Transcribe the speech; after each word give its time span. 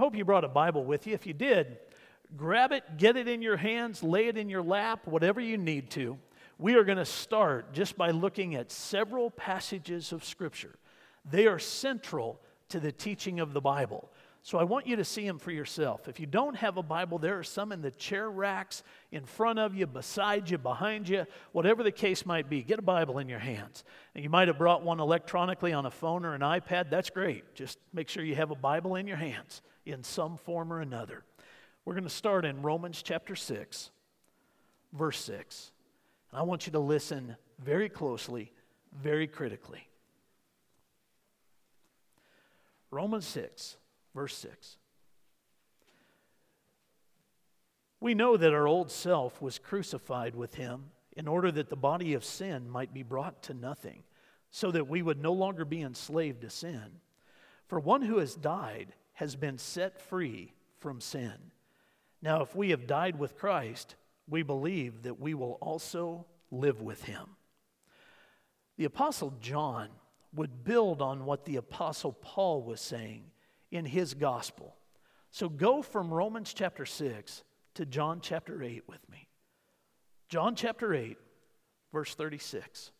I 0.00 0.02
hope 0.02 0.16
you 0.16 0.24
brought 0.24 0.44
a 0.44 0.48
Bible 0.48 0.82
with 0.82 1.06
you. 1.06 1.12
If 1.12 1.26
you 1.26 1.34
did, 1.34 1.76
grab 2.34 2.72
it, 2.72 2.96
get 2.96 3.18
it 3.18 3.28
in 3.28 3.42
your 3.42 3.58
hands, 3.58 4.02
lay 4.02 4.28
it 4.28 4.38
in 4.38 4.48
your 4.48 4.62
lap, 4.62 5.06
whatever 5.06 5.42
you 5.42 5.58
need 5.58 5.90
to. 5.90 6.16
We 6.58 6.74
are 6.76 6.84
going 6.84 6.96
to 6.96 7.04
start 7.04 7.74
just 7.74 7.98
by 7.98 8.10
looking 8.10 8.54
at 8.54 8.70
several 8.70 9.30
passages 9.30 10.12
of 10.12 10.24
Scripture. 10.24 10.74
They 11.30 11.46
are 11.46 11.58
central 11.58 12.40
to 12.70 12.80
the 12.80 12.92
teaching 12.92 13.40
of 13.40 13.52
the 13.52 13.60
Bible. 13.60 14.10
So 14.42 14.56
I 14.56 14.64
want 14.64 14.86
you 14.86 14.96
to 14.96 15.04
see 15.04 15.26
them 15.26 15.38
for 15.38 15.50
yourself. 15.50 16.08
If 16.08 16.18
you 16.18 16.24
don't 16.24 16.56
have 16.56 16.78
a 16.78 16.82
Bible, 16.82 17.18
there 17.18 17.38
are 17.38 17.44
some 17.44 17.70
in 17.70 17.82
the 17.82 17.90
chair 17.90 18.30
racks 18.30 18.82
in 19.12 19.26
front 19.26 19.58
of 19.58 19.74
you, 19.74 19.86
beside 19.86 20.48
you, 20.48 20.56
behind 20.56 21.10
you, 21.10 21.26
whatever 21.52 21.82
the 21.82 21.92
case 21.92 22.24
might 22.24 22.48
be. 22.48 22.62
Get 22.62 22.78
a 22.78 22.82
Bible 22.82 23.18
in 23.18 23.28
your 23.28 23.38
hands. 23.38 23.84
And 24.14 24.24
you 24.24 24.30
might 24.30 24.48
have 24.48 24.56
brought 24.56 24.82
one 24.82 24.98
electronically 24.98 25.74
on 25.74 25.84
a 25.84 25.90
phone 25.90 26.24
or 26.24 26.32
an 26.32 26.40
iPad. 26.40 26.88
That's 26.88 27.10
great. 27.10 27.54
Just 27.54 27.76
make 27.92 28.08
sure 28.08 28.24
you 28.24 28.36
have 28.36 28.50
a 28.50 28.54
Bible 28.54 28.94
in 28.94 29.06
your 29.06 29.18
hands 29.18 29.60
in 29.84 30.02
some 30.02 30.36
form 30.36 30.72
or 30.72 30.80
another. 30.80 31.24
We're 31.84 31.94
going 31.94 32.04
to 32.04 32.10
start 32.10 32.44
in 32.44 32.62
Romans 32.62 33.02
chapter 33.02 33.34
6, 33.34 33.90
verse 34.92 35.18
6. 35.24 35.72
And 36.30 36.40
I 36.40 36.42
want 36.42 36.66
you 36.66 36.72
to 36.72 36.78
listen 36.78 37.36
very 37.58 37.88
closely, 37.88 38.52
very 38.92 39.26
critically. 39.26 39.86
Romans 42.90 43.26
6, 43.26 43.76
verse 44.14 44.36
6. 44.36 44.76
We 48.00 48.14
know 48.14 48.36
that 48.36 48.54
our 48.54 48.66
old 48.66 48.90
self 48.90 49.40
was 49.42 49.58
crucified 49.58 50.34
with 50.34 50.54
him 50.54 50.86
in 51.16 51.28
order 51.28 51.52
that 51.52 51.68
the 51.68 51.76
body 51.76 52.14
of 52.14 52.24
sin 52.24 52.68
might 52.68 52.94
be 52.94 53.02
brought 53.02 53.42
to 53.42 53.54
nothing, 53.54 54.02
so 54.50 54.70
that 54.70 54.88
we 54.88 55.02
would 55.02 55.20
no 55.20 55.32
longer 55.32 55.64
be 55.64 55.82
enslaved 55.82 56.40
to 56.40 56.50
sin. 56.50 57.00
For 57.66 57.78
one 57.78 58.02
who 58.02 58.18
has 58.18 58.34
died 58.34 58.94
has 59.20 59.36
been 59.36 59.58
set 59.58 60.00
free 60.00 60.50
from 60.78 60.98
sin. 60.98 61.34
Now, 62.22 62.40
if 62.40 62.56
we 62.56 62.70
have 62.70 62.86
died 62.86 63.18
with 63.18 63.36
Christ, 63.36 63.96
we 64.26 64.42
believe 64.42 65.02
that 65.02 65.20
we 65.20 65.34
will 65.34 65.58
also 65.60 66.24
live 66.50 66.80
with 66.80 67.04
him. 67.04 67.26
The 68.78 68.86
Apostle 68.86 69.34
John 69.38 69.90
would 70.34 70.64
build 70.64 71.02
on 71.02 71.26
what 71.26 71.44
the 71.44 71.56
Apostle 71.56 72.14
Paul 72.14 72.62
was 72.62 72.80
saying 72.80 73.24
in 73.70 73.84
his 73.84 74.14
gospel. 74.14 74.74
So 75.30 75.50
go 75.50 75.82
from 75.82 76.14
Romans 76.14 76.54
chapter 76.54 76.86
6 76.86 77.44
to 77.74 77.84
John 77.84 78.20
chapter 78.22 78.62
8 78.62 78.84
with 78.88 79.06
me. 79.10 79.28
John 80.30 80.54
chapter 80.54 80.94
8, 80.94 81.18
verse 81.92 82.14
36. 82.14 82.90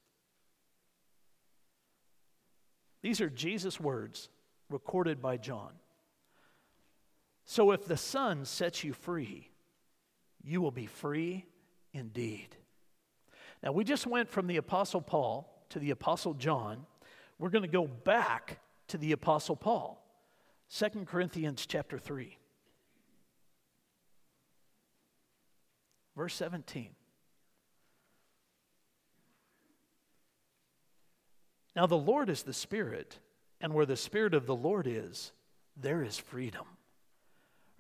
These 3.01 3.23
are 3.23 3.31
Jesus' 3.31 3.81
words 3.81 4.29
recorded 4.69 5.23
by 5.23 5.39
John. 5.39 5.80
So 7.45 7.73
if 7.73 7.85
the 7.85 7.97
Son 7.97 8.45
sets 8.45 8.85
you 8.85 8.93
free, 8.93 9.51
you 10.43 10.61
will 10.61 10.71
be 10.71 10.87
free 10.87 11.47
indeed. 11.93 12.57
Now, 13.63 13.73
we 13.73 13.85
just 13.85 14.07
went 14.07 14.31
from 14.31 14.47
the 14.47 14.57
Apostle 14.57 15.01
Paul 15.01 15.65
to 15.71 15.79
the 15.79 15.91
Apostle 15.91 16.35
John. 16.35 16.87
We're 17.39 17.51
going 17.51 17.63
to 17.63 17.69
go 17.69 17.87
back 17.87 18.61
to 18.89 18.99
the 18.99 19.13
Apostle 19.13 19.57
Paul. 19.57 20.03
2 20.75 21.05
Corinthians 21.07 21.67
chapter 21.67 21.99
3. 21.99 22.37
Verse 26.17 26.35
17. 26.35 26.91
Now, 31.77 31.87
the 31.87 31.97
Lord 31.97 32.29
is 32.29 32.43
the 32.43 32.53
Spirit, 32.53 33.19
and 33.61 33.73
where 33.73 33.87
the 33.87 33.97
Spirit 33.97 34.35
of 34.35 34.47
the 34.47 34.57
Lord 34.57 34.87
is, 34.87 35.33
there 35.77 36.03
is 36.03 36.19
freedom. 36.19 36.67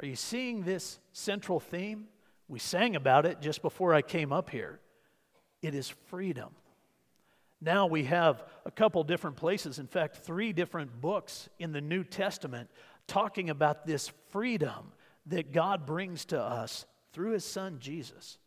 Are 0.03 0.07
you 0.07 0.17
seeing 0.17 0.63
this 0.63 0.99
central 1.13 1.61
theme? 1.61 2.07
We 2.49 2.59
sang 2.59 2.97
about 2.97 3.27
it 3.27 3.43
just 3.43 3.61
before 3.61 3.93
I 3.93 4.01
came 4.01 4.33
up 4.33 4.49
here. 4.49 4.81
It 5.61 5.75
is 5.75 5.91
freedom. 6.07 6.51
Now 7.61 7.87
we 7.87 8.05
have 8.05 8.43
a 8.65 8.71
couple 8.71 9.05
different 9.05 9.37
places, 9.37 9.79
in 9.79 9.87
fact, 9.87 10.17
three 10.17 10.55
different 10.55 11.03
books 11.03 11.51
in 11.59 11.73
the 11.73 11.83
New 11.83 12.03
Testament 12.03 12.71
talking 13.07 13.51
about 13.51 13.87
this 13.87 14.11
freedom 14.31 14.93
that 15.27 15.53
God 15.53 15.85
brings 15.85 16.25
to 16.27 16.41
us 16.41 16.87
through 17.13 17.33
his 17.33 17.45
son 17.45 17.77
Jesus. 17.79 18.39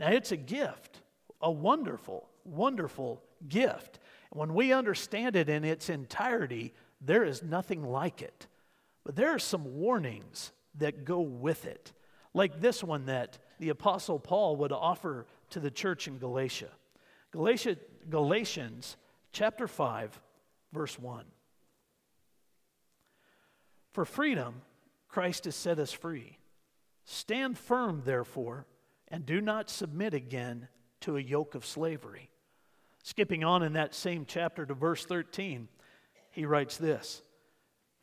Now 0.00 0.10
it's 0.10 0.32
a 0.32 0.36
gift, 0.36 1.02
a 1.40 1.52
wonderful, 1.52 2.28
wonderful 2.44 3.22
gift. 3.48 4.00
When 4.30 4.54
we 4.54 4.72
understand 4.72 5.36
it 5.36 5.48
in 5.48 5.62
its 5.64 5.88
entirety, 5.88 6.74
there 7.00 7.22
is 7.22 7.44
nothing 7.44 7.84
like 7.84 8.22
it. 8.22 8.48
But 9.04 9.14
there 9.14 9.32
are 9.32 9.38
some 9.38 9.78
warnings 9.78 10.50
that 10.78 11.04
go 11.04 11.20
with 11.20 11.64
it, 11.64 11.92
like 12.34 12.60
this 12.60 12.82
one 12.82 13.06
that 13.06 13.38
the 13.58 13.70
Apostle 13.70 14.18
Paul 14.18 14.56
would 14.56 14.72
offer 14.72 15.26
to 15.50 15.60
the 15.60 15.70
church 15.70 16.08
in 16.08 16.18
Galatia. 16.18 16.70
Galatia 17.32 17.76
Galatians 18.08 18.96
chapter 19.32 19.68
5, 19.68 20.20
verse 20.72 20.98
1. 20.98 21.24
For 23.92 24.04
freedom, 24.04 24.62
Christ 25.08 25.44
has 25.44 25.56
set 25.56 25.78
us 25.78 25.92
free. 25.92 26.38
Stand 27.04 27.58
firm, 27.58 28.02
therefore, 28.04 28.66
and 29.08 29.26
do 29.26 29.40
not 29.40 29.68
submit 29.68 30.14
again 30.14 30.68
to 31.00 31.16
a 31.16 31.20
yoke 31.20 31.54
of 31.54 31.66
slavery. 31.66 32.30
Skipping 33.02 33.42
on 33.42 33.62
in 33.62 33.72
that 33.72 33.94
same 33.94 34.24
chapter 34.26 34.64
to 34.66 34.74
verse 34.74 35.04
13, 35.04 35.68
he 36.30 36.44
writes 36.44 36.76
this 36.76 37.22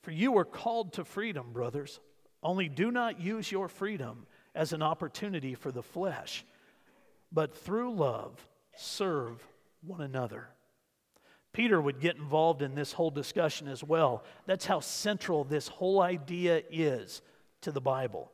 For 0.01 0.11
you 0.11 0.33
were 0.33 0.45
called 0.45 0.93
to 0.93 1.05
freedom, 1.05 1.53
brothers. 1.53 1.99
Only 2.43 2.69
do 2.69 2.91
not 2.91 3.19
use 3.19 3.51
your 3.51 3.67
freedom 3.67 4.27
as 4.53 4.73
an 4.73 4.81
opportunity 4.81 5.55
for 5.55 5.71
the 5.71 5.83
flesh, 5.83 6.45
but 7.31 7.55
through 7.55 7.95
love 7.95 8.47
serve 8.75 9.45
one 9.81 10.01
another. 10.01 10.49
Peter 11.51 11.81
would 11.81 11.99
get 11.99 12.17
involved 12.17 12.61
in 12.61 12.75
this 12.75 12.93
whole 12.93 13.09
discussion 13.09 13.67
as 13.67 13.83
well. 13.83 14.23
That's 14.45 14.65
how 14.65 14.79
central 14.79 15.43
this 15.43 15.67
whole 15.67 16.01
idea 16.01 16.61
is 16.69 17.21
to 17.61 17.71
the 17.71 17.81
Bible. 17.81 18.31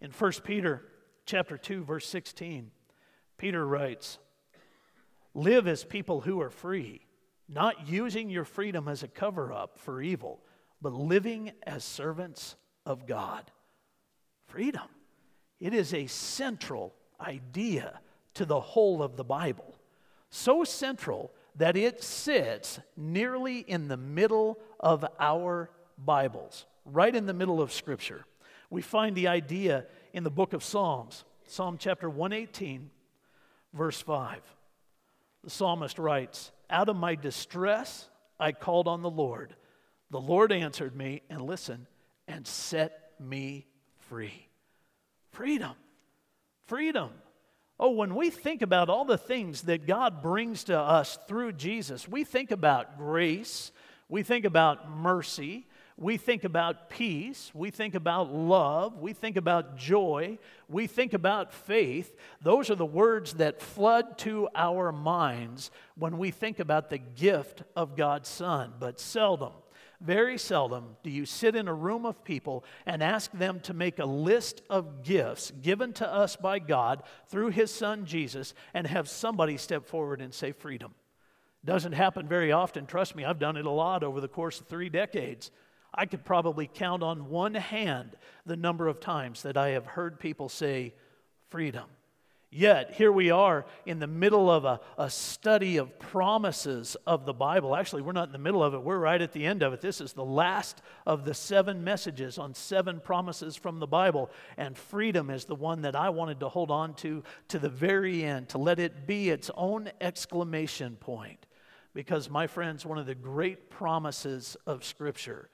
In 0.00 0.10
1 0.10 0.32
Peter 0.44 0.82
chapter 1.24 1.56
2 1.56 1.84
verse 1.84 2.06
16, 2.06 2.70
Peter 3.38 3.66
writes, 3.66 4.18
"Live 5.32 5.66
as 5.66 5.84
people 5.84 6.20
who 6.20 6.40
are 6.40 6.50
free, 6.50 7.06
not 7.48 7.88
using 7.88 8.28
your 8.28 8.44
freedom 8.44 8.88
as 8.88 9.02
a 9.02 9.08
cover-up 9.08 9.78
for 9.78 10.02
evil, 10.02 10.44
but 10.82 10.92
living 10.92 11.52
as 11.62 11.82
servants 11.84 12.56
of 12.86 13.06
God. 13.06 13.50
Freedom. 14.46 14.88
It 15.60 15.74
is 15.74 15.92
a 15.92 16.06
central 16.06 16.94
idea 17.20 18.00
to 18.34 18.44
the 18.44 18.60
whole 18.60 19.02
of 19.02 19.16
the 19.16 19.24
Bible. 19.24 19.74
So 20.30 20.64
central 20.64 21.32
that 21.56 21.76
it 21.76 22.02
sits 22.02 22.80
nearly 22.96 23.58
in 23.58 23.88
the 23.88 23.96
middle 23.96 24.58
of 24.78 25.04
our 25.18 25.70
Bibles, 25.98 26.66
right 26.84 27.14
in 27.14 27.26
the 27.26 27.34
middle 27.34 27.60
of 27.60 27.72
Scripture. 27.72 28.24
We 28.70 28.82
find 28.82 29.16
the 29.16 29.28
idea 29.28 29.86
in 30.12 30.22
the 30.22 30.30
book 30.30 30.52
of 30.52 30.64
Psalms, 30.64 31.24
Psalm 31.46 31.76
chapter 31.78 32.08
118, 32.08 32.90
verse 33.74 34.00
5. 34.00 34.40
The 35.42 35.50
psalmist 35.50 35.98
writes, 35.98 36.52
Out 36.70 36.88
of 36.88 36.96
my 36.96 37.14
distress 37.16 38.08
I 38.38 38.52
called 38.52 38.86
on 38.86 39.02
the 39.02 39.10
Lord. 39.10 39.54
The 40.10 40.20
Lord 40.20 40.52
answered 40.52 40.94
me, 40.94 41.22
and 41.28 41.42
listen, 41.42 41.86
and 42.30 42.46
set 42.46 43.12
me 43.18 43.66
free. 44.08 44.46
Freedom. 45.32 45.72
Freedom. 46.66 47.10
Oh, 47.78 47.90
when 47.90 48.14
we 48.14 48.30
think 48.30 48.62
about 48.62 48.88
all 48.88 49.04
the 49.04 49.18
things 49.18 49.62
that 49.62 49.86
God 49.86 50.22
brings 50.22 50.64
to 50.64 50.78
us 50.78 51.18
through 51.26 51.52
Jesus, 51.52 52.06
we 52.06 52.24
think 52.24 52.50
about 52.50 52.98
grace, 52.98 53.72
we 54.08 54.22
think 54.22 54.44
about 54.44 54.90
mercy, 54.90 55.66
we 55.96 56.16
think 56.16 56.44
about 56.44 56.88
peace, 56.90 57.50
we 57.54 57.70
think 57.70 57.94
about 57.94 58.32
love, 58.32 58.98
we 58.98 59.12
think 59.12 59.36
about 59.36 59.76
joy, 59.76 60.38
we 60.68 60.86
think 60.86 61.14
about 61.14 61.52
faith. 61.52 62.16
Those 62.42 62.70
are 62.70 62.74
the 62.74 62.86
words 62.86 63.34
that 63.34 63.60
flood 63.60 64.18
to 64.18 64.48
our 64.54 64.92
minds 64.92 65.70
when 65.96 66.18
we 66.18 66.30
think 66.30 66.58
about 66.58 66.90
the 66.90 66.98
gift 66.98 67.62
of 67.76 67.96
God's 67.96 68.28
Son, 68.28 68.72
but 68.78 69.00
seldom 69.00 69.52
very 70.00 70.38
seldom 70.38 70.96
do 71.02 71.10
you 71.10 71.26
sit 71.26 71.54
in 71.54 71.68
a 71.68 71.74
room 71.74 72.06
of 72.06 72.24
people 72.24 72.64
and 72.86 73.02
ask 73.02 73.30
them 73.32 73.60
to 73.60 73.74
make 73.74 73.98
a 73.98 74.04
list 74.04 74.62
of 74.70 75.02
gifts 75.02 75.52
given 75.62 75.92
to 75.94 76.10
us 76.10 76.36
by 76.36 76.58
God 76.58 77.02
through 77.28 77.50
His 77.50 77.70
Son 77.70 78.06
Jesus 78.06 78.54
and 78.72 78.86
have 78.86 79.08
somebody 79.08 79.56
step 79.56 79.86
forward 79.86 80.20
and 80.20 80.32
say 80.32 80.52
freedom. 80.52 80.94
Doesn't 81.64 81.92
happen 81.92 82.26
very 82.26 82.52
often. 82.52 82.86
Trust 82.86 83.14
me, 83.14 83.24
I've 83.24 83.38
done 83.38 83.58
it 83.58 83.66
a 83.66 83.70
lot 83.70 84.02
over 84.02 84.20
the 84.20 84.28
course 84.28 84.60
of 84.60 84.66
three 84.68 84.88
decades. 84.88 85.50
I 85.92 86.06
could 86.06 86.24
probably 86.24 86.70
count 86.72 87.02
on 87.02 87.28
one 87.28 87.54
hand 87.54 88.16
the 88.46 88.56
number 88.56 88.88
of 88.88 89.00
times 89.00 89.42
that 89.42 89.56
I 89.56 89.70
have 89.70 89.84
heard 89.84 90.18
people 90.18 90.48
say 90.48 90.94
freedom. 91.50 91.84
Yet, 92.52 92.94
here 92.94 93.12
we 93.12 93.30
are 93.30 93.64
in 93.86 94.00
the 94.00 94.08
middle 94.08 94.50
of 94.50 94.64
a, 94.64 94.80
a 94.98 95.08
study 95.08 95.76
of 95.76 96.00
promises 96.00 96.96
of 97.06 97.24
the 97.24 97.32
Bible. 97.32 97.76
Actually, 97.76 98.02
we're 98.02 98.10
not 98.10 98.26
in 98.26 98.32
the 98.32 98.38
middle 98.38 98.64
of 98.64 98.74
it, 98.74 98.82
we're 98.82 98.98
right 98.98 99.22
at 99.22 99.32
the 99.32 99.46
end 99.46 99.62
of 99.62 99.72
it. 99.72 99.80
This 99.80 100.00
is 100.00 100.14
the 100.14 100.24
last 100.24 100.82
of 101.06 101.24
the 101.24 101.32
seven 101.32 101.84
messages 101.84 102.38
on 102.38 102.54
seven 102.54 102.98
promises 102.98 103.54
from 103.54 103.78
the 103.78 103.86
Bible. 103.86 104.30
And 104.56 104.76
freedom 104.76 105.30
is 105.30 105.44
the 105.44 105.54
one 105.54 105.82
that 105.82 105.94
I 105.94 106.08
wanted 106.08 106.40
to 106.40 106.48
hold 106.48 106.72
on 106.72 106.94
to 106.94 107.22
to 107.48 107.60
the 107.60 107.68
very 107.68 108.24
end, 108.24 108.48
to 108.48 108.58
let 108.58 108.80
it 108.80 109.06
be 109.06 109.30
its 109.30 109.48
own 109.54 109.88
exclamation 110.00 110.96
point. 110.96 111.46
Because, 111.94 112.28
my 112.28 112.48
friends, 112.48 112.84
one 112.84 112.98
of 112.98 113.06
the 113.06 113.14
great 113.14 113.70
promises 113.70 114.56
of 114.66 114.84
Scripture 114.84 115.50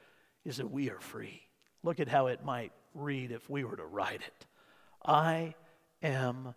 is 0.46 0.56
that 0.56 0.70
we 0.70 0.88
are 0.88 1.00
free. 1.00 1.42
Look 1.82 2.00
at 2.00 2.08
how 2.08 2.28
it 2.28 2.42
might 2.42 2.72
read 2.94 3.32
if 3.32 3.50
we 3.50 3.64
were 3.64 3.76
to 3.76 3.84
write 3.84 4.22
it 4.22 4.46
I 5.04 5.54
am 6.02 6.54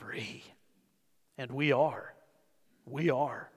free. 0.00 0.42
And 1.38 1.52
we 1.52 1.72
are. 1.72 2.14
We 2.86 3.10
are. 3.10 3.50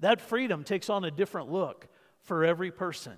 That 0.00 0.20
freedom 0.20 0.64
takes 0.64 0.88
on 0.88 1.04
a 1.04 1.10
different 1.10 1.50
look 1.50 1.86
for 2.22 2.44
every 2.44 2.70
person. 2.70 3.14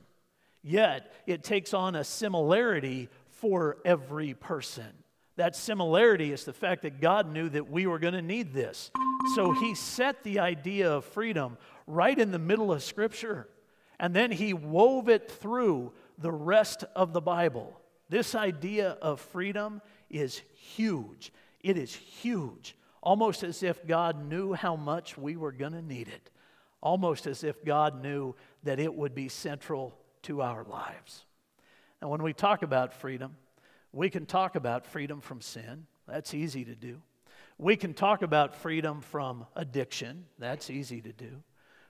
Yet, 0.62 1.12
it 1.26 1.44
takes 1.44 1.74
on 1.74 1.94
a 1.94 2.04
similarity 2.04 3.08
for 3.28 3.76
every 3.84 4.34
person. 4.34 4.90
That 5.36 5.56
similarity 5.56 6.32
is 6.32 6.44
the 6.44 6.52
fact 6.52 6.82
that 6.82 7.00
God 7.00 7.30
knew 7.30 7.48
that 7.50 7.70
we 7.70 7.86
were 7.86 7.98
going 7.98 8.14
to 8.14 8.22
need 8.22 8.52
this. 8.52 8.90
So 9.34 9.52
he 9.52 9.74
set 9.74 10.22
the 10.22 10.38
idea 10.38 10.92
of 10.92 11.04
freedom 11.04 11.58
right 11.86 12.18
in 12.18 12.30
the 12.30 12.38
middle 12.38 12.72
of 12.72 12.82
Scripture. 12.82 13.48
And 13.98 14.14
then 14.14 14.30
he 14.30 14.54
wove 14.54 15.08
it 15.08 15.30
through 15.30 15.92
the 16.18 16.32
rest 16.32 16.84
of 16.94 17.12
the 17.12 17.20
Bible. 17.20 17.80
This 18.08 18.34
idea 18.34 18.90
of 19.02 19.20
freedom 19.20 19.82
is 20.08 20.40
huge. 20.54 21.32
It 21.64 21.78
is 21.78 21.94
huge, 21.94 22.76
almost 23.02 23.42
as 23.42 23.62
if 23.62 23.86
God 23.86 24.28
knew 24.28 24.52
how 24.52 24.76
much 24.76 25.16
we 25.16 25.34
were 25.34 25.50
going 25.50 25.72
to 25.72 25.80
need 25.80 26.08
it, 26.08 26.30
almost 26.82 27.26
as 27.26 27.42
if 27.42 27.64
God 27.64 28.02
knew 28.02 28.34
that 28.64 28.78
it 28.78 28.94
would 28.94 29.14
be 29.14 29.28
central 29.28 29.96
to 30.24 30.42
our 30.42 30.62
lives. 30.64 31.24
And 32.02 32.10
when 32.10 32.22
we 32.22 32.34
talk 32.34 32.62
about 32.62 32.92
freedom, 32.92 33.36
we 33.92 34.10
can 34.10 34.26
talk 34.26 34.56
about 34.56 34.86
freedom 34.86 35.22
from 35.22 35.40
sin. 35.40 35.86
That's 36.06 36.34
easy 36.34 36.66
to 36.66 36.74
do. 36.74 37.00
We 37.56 37.76
can 37.76 37.94
talk 37.94 38.20
about 38.20 38.54
freedom 38.54 39.00
from 39.00 39.46
addiction. 39.56 40.26
That's 40.38 40.68
easy 40.68 41.00
to 41.00 41.12
do. 41.14 41.42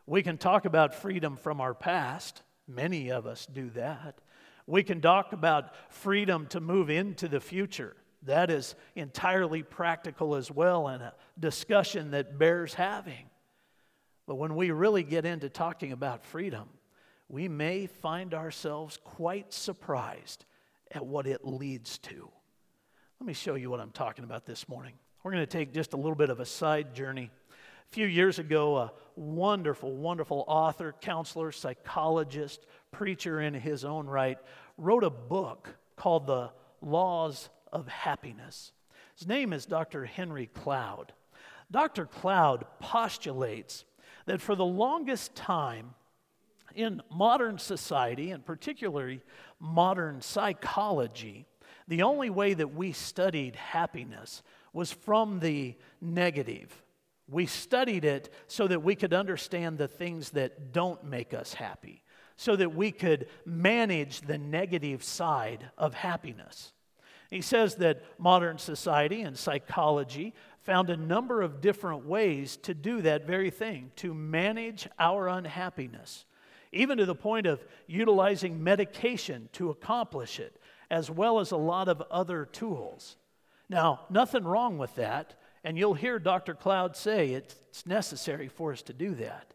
We 0.06 0.22
can 0.22 0.38
talk 0.38 0.66
about 0.66 0.94
freedom 0.94 1.36
from 1.36 1.60
our 1.60 1.74
past. 1.74 2.42
Many 2.68 3.10
of 3.10 3.26
us 3.26 3.44
do 3.46 3.70
that. 3.70 4.20
We 4.68 4.84
can 4.84 5.00
talk 5.00 5.32
about 5.32 5.74
freedom 5.88 6.46
to 6.48 6.60
move 6.60 6.90
into 6.90 7.26
the 7.26 7.40
future. 7.40 7.96
That 8.26 8.50
is 8.50 8.74
entirely 8.94 9.62
practical 9.62 10.34
as 10.34 10.50
well 10.50 10.88
and 10.88 11.02
a 11.02 11.14
discussion 11.38 12.12
that 12.12 12.38
bears 12.38 12.74
having. 12.74 13.28
But 14.26 14.36
when 14.36 14.54
we 14.56 14.70
really 14.70 15.02
get 15.02 15.26
into 15.26 15.48
talking 15.48 15.92
about 15.92 16.24
freedom, 16.24 16.68
we 17.28 17.48
may 17.48 17.86
find 17.86 18.32
ourselves 18.32 18.98
quite 19.04 19.52
surprised 19.52 20.44
at 20.90 21.04
what 21.04 21.26
it 21.26 21.44
leads 21.44 21.98
to. 21.98 22.30
Let 23.20 23.26
me 23.26 23.34
show 23.34 23.54
you 23.54 23.70
what 23.70 23.80
I'm 23.80 23.90
talking 23.90 24.24
about 24.24 24.46
this 24.46 24.68
morning. 24.68 24.94
We're 25.22 25.32
going 25.32 25.42
to 25.42 25.46
take 25.46 25.72
just 25.72 25.92
a 25.92 25.96
little 25.96 26.14
bit 26.14 26.30
of 26.30 26.40
a 26.40 26.46
side 26.46 26.94
journey. 26.94 27.30
A 27.90 27.94
few 27.94 28.06
years 28.06 28.38
ago, 28.38 28.76
a 28.76 28.92
wonderful, 29.16 29.94
wonderful 29.96 30.44
author, 30.46 30.94
counselor, 31.00 31.52
psychologist, 31.52 32.66
preacher 32.90 33.40
in 33.40 33.54
his 33.54 33.84
own 33.84 34.06
right 34.06 34.38
wrote 34.78 35.04
a 35.04 35.10
book 35.10 35.74
called 35.96 36.26
The 36.26 36.50
Laws 36.80 37.48
of 37.74 37.88
happiness. 37.88 38.72
His 39.18 39.28
name 39.28 39.52
is 39.52 39.66
Dr. 39.66 40.06
Henry 40.06 40.46
Cloud. 40.46 41.12
Dr. 41.70 42.06
Cloud 42.06 42.64
postulates 42.78 43.84
that 44.26 44.40
for 44.40 44.54
the 44.54 44.64
longest 44.64 45.34
time 45.34 45.94
in 46.74 47.02
modern 47.10 47.58
society, 47.58 48.30
and 48.30 48.44
particularly 48.44 49.20
modern 49.60 50.20
psychology, 50.20 51.46
the 51.86 52.02
only 52.02 52.30
way 52.30 52.54
that 52.54 52.74
we 52.74 52.92
studied 52.92 53.56
happiness 53.56 54.42
was 54.72 54.90
from 54.90 55.40
the 55.40 55.76
negative. 56.00 56.82
We 57.28 57.46
studied 57.46 58.04
it 58.04 58.32
so 58.48 58.66
that 58.68 58.82
we 58.82 58.94
could 58.94 59.14
understand 59.14 59.78
the 59.78 59.88
things 59.88 60.30
that 60.30 60.72
don't 60.72 61.04
make 61.04 61.32
us 61.32 61.54
happy, 61.54 62.02
so 62.36 62.56
that 62.56 62.74
we 62.74 62.90
could 62.90 63.28
manage 63.44 64.22
the 64.22 64.38
negative 64.38 65.04
side 65.04 65.70
of 65.78 65.94
happiness. 65.94 66.72
He 67.30 67.40
says 67.40 67.76
that 67.76 68.02
modern 68.18 68.58
society 68.58 69.22
and 69.22 69.36
psychology 69.36 70.34
found 70.60 70.90
a 70.90 70.96
number 70.96 71.42
of 71.42 71.60
different 71.60 72.06
ways 72.06 72.56
to 72.58 72.74
do 72.74 73.02
that 73.02 73.26
very 73.26 73.50
thing, 73.50 73.90
to 73.96 74.14
manage 74.14 74.88
our 74.98 75.28
unhappiness, 75.28 76.24
even 76.72 76.98
to 76.98 77.06
the 77.06 77.14
point 77.14 77.46
of 77.46 77.64
utilizing 77.86 78.62
medication 78.62 79.48
to 79.52 79.70
accomplish 79.70 80.40
it, 80.40 80.58
as 80.90 81.10
well 81.10 81.38
as 81.38 81.50
a 81.50 81.56
lot 81.56 81.88
of 81.88 82.02
other 82.10 82.46
tools. 82.46 83.16
Now, 83.68 84.00
nothing 84.10 84.44
wrong 84.44 84.78
with 84.78 84.94
that, 84.96 85.34
and 85.64 85.76
you'll 85.76 85.94
hear 85.94 86.18
Dr. 86.18 86.54
Cloud 86.54 86.96
say 86.96 87.30
it's 87.30 87.86
necessary 87.86 88.48
for 88.48 88.72
us 88.72 88.82
to 88.82 88.92
do 88.92 89.14
that. 89.16 89.54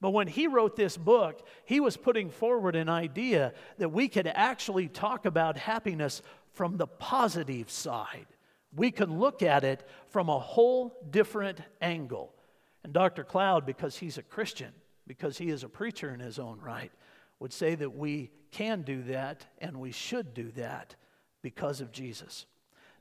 But 0.00 0.10
when 0.10 0.28
he 0.28 0.46
wrote 0.46 0.76
this 0.76 0.96
book, 0.96 1.44
he 1.64 1.80
was 1.80 1.96
putting 1.96 2.30
forward 2.30 2.76
an 2.76 2.88
idea 2.88 3.52
that 3.78 3.88
we 3.88 4.06
could 4.08 4.28
actually 4.28 4.86
talk 4.86 5.26
about 5.26 5.56
happiness 5.56 6.22
from 6.58 6.76
the 6.76 6.88
positive 6.88 7.70
side. 7.70 8.26
We 8.74 8.90
can 8.90 9.20
look 9.20 9.44
at 9.44 9.62
it 9.62 9.88
from 10.08 10.28
a 10.28 10.40
whole 10.40 11.06
different 11.08 11.60
angle. 11.80 12.34
And 12.82 12.92
Dr. 12.92 13.22
Cloud, 13.22 13.64
because 13.64 13.96
he's 13.96 14.18
a 14.18 14.24
Christian, 14.24 14.72
because 15.06 15.38
he 15.38 15.50
is 15.50 15.62
a 15.62 15.68
preacher 15.68 16.12
in 16.12 16.18
his 16.18 16.40
own 16.40 16.58
right, 16.60 16.90
would 17.38 17.52
say 17.52 17.76
that 17.76 17.94
we 17.94 18.32
can 18.50 18.82
do 18.82 19.04
that 19.04 19.46
and 19.60 19.76
we 19.76 19.92
should 19.92 20.34
do 20.34 20.50
that 20.56 20.96
because 21.42 21.80
of 21.80 21.92
Jesus. 21.92 22.46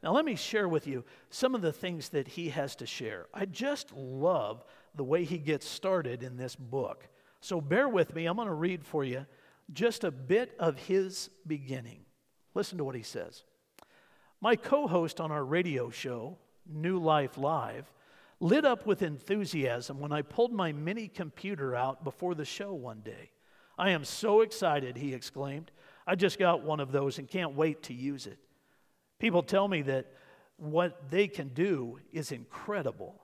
Now, 0.04 0.14
let 0.14 0.24
me 0.24 0.36
share 0.36 0.68
with 0.68 0.86
you 0.86 1.04
some 1.32 1.56
of 1.56 1.64
the 1.64 1.74
things 1.74 2.10
that 2.10 2.28
he 2.28 2.50
has 2.50 2.76
to 2.76 2.86
share. 2.86 3.26
I 3.34 3.46
just 3.46 3.92
love 3.92 4.64
the 4.94 5.04
way 5.04 5.24
he 5.24 5.40
gets 5.40 5.68
started 5.68 6.22
in 6.22 6.38
this 6.38 6.56
book. 6.56 7.08
So, 7.42 7.60
bear 7.60 7.90
with 7.90 8.14
me. 8.14 8.28
I'm 8.28 8.36
going 8.36 8.48
to 8.50 8.54
read 8.54 8.86
for 8.86 9.04
you 9.04 9.26
just 9.74 10.04
a 10.04 10.12
bit 10.12 10.54
of 10.60 10.78
his 10.78 11.32
beginning. 11.48 12.02
Listen 12.58 12.80
to 12.80 12.84
what 12.84 12.96
he 12.96 13.04
says. 13.04 13.44
My 14.42 14.56
co 14.56 14.88
host 14.88 15.22
on 15.22 15.32
our 15.32 15.46
radio 15.46 15.92
show, 15.92 16.40
New 16.68 16.98
Life 16.98 17.38
Live, 17.38 17.94
lit 18.40 18.66
up 18.66 18.88
with 18.88 19.04
enthusiasm 19.04 20.00
when 20.00 20.12
I 20.12 20.24
pulled 20.24 20.52
my 20.52 20.72
mini 20.72 21.08
computer 21.08 21.76
out 21.76 22.04
before 22.04 22.34
the 22.34 22.46
show 22.46 22.74
one 22.74 23.02
day. 23.02 23.30
I 23.78 23.92
am 23.92 24.04
so 24.04 24.42
excited, 24.42 24.98
he 24.98 25.14
exclaimed. 25.14 25.70
I 26.08 26.16
just 26.16 26.40
got 26.40 26.64
one 26.64 26.80
of 26.80 26.92
those 26.92 27.20
and 27.20 27.28
can't 27.28 27.54
wait 27.54 27.84
to 27.84 27.94
use 27.94 28.26
it. 28.26 28.40
People 29.20 29.44
tell 29.44 29.68
me 29.68 29.84
that 29.84 30.08
what 30.56 31.12
they 31.12 31.28
can 31.28 31.50
do 31.50 32.00
is 32.12 32.32
incredible. 32.32 33.22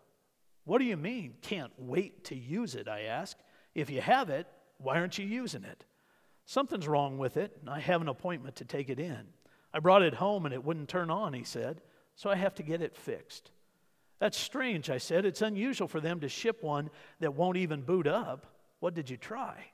What 0.63 0.77
do 0.77 0.85
you 0.85 0.95
mean, 0.95 1.33
can't 1.41 1.71
wait 1.79 2.25
to 2.25 2.35
use 2.35 2.75
it? 2.75 2.87
I 2.87 3.05
ask. 3.05 3.35
If 3.73 3.89
you 3.89 3.99
have 3.99 4.29
it, 4.29 4.45
why 4.77 4.99
aren't 4.99 5.17
you 5.17 5.25
using 5.25 5.63
it? 5.63 5.85
Something's 6.45 6.87
wrong 6.87 7.17
with 7.17 7.37
it, 7.37 7.57
and 7.61 7.69
I 7.69 7.79
have 7.79 8.01
an 8.01 8.09
appointment 8.09 8.57
to 8.57 8.65
take 8.65 8.89
it 8.89 8.99
in. 8.99 9.27
I 9.73 9.79
brought 9.79 10.03
it 10.03 10.13
home 10.13 10.45
and 10.45 10.53
it 10.53 10.63
wouldn't 10.63 10.89
turn 10.89 11.09
on, 11.09 11.33
he 11.33 11.43
said, 11.43 11.81
so 12.15 12.29
I 12.29 12.35
have 12.35 12.53
to 12.55 12.63
get 12.63 12.81
it 12.81 12.95
fixed. 12.95 13.51
That's 14.19 14.37
strange, 14.37 14.89
I 14.89 14.99
said. 14.99 15.25
It's 15.25 15.41
unusual 15.41 15.87
for 15.87 15.99
them 15.99 16.19
to 16.19 16.29
ship 16.29 16.61
one 16.61 16.89
that 17.19 17.33
won't 17.33 17.57
even 17.57 17.81
boot 17.81 18.07
up. 18.07 18.45
What 18.79 18.93
did 18.93 19.09
you 19.09 19.17
try? 19.17 19.65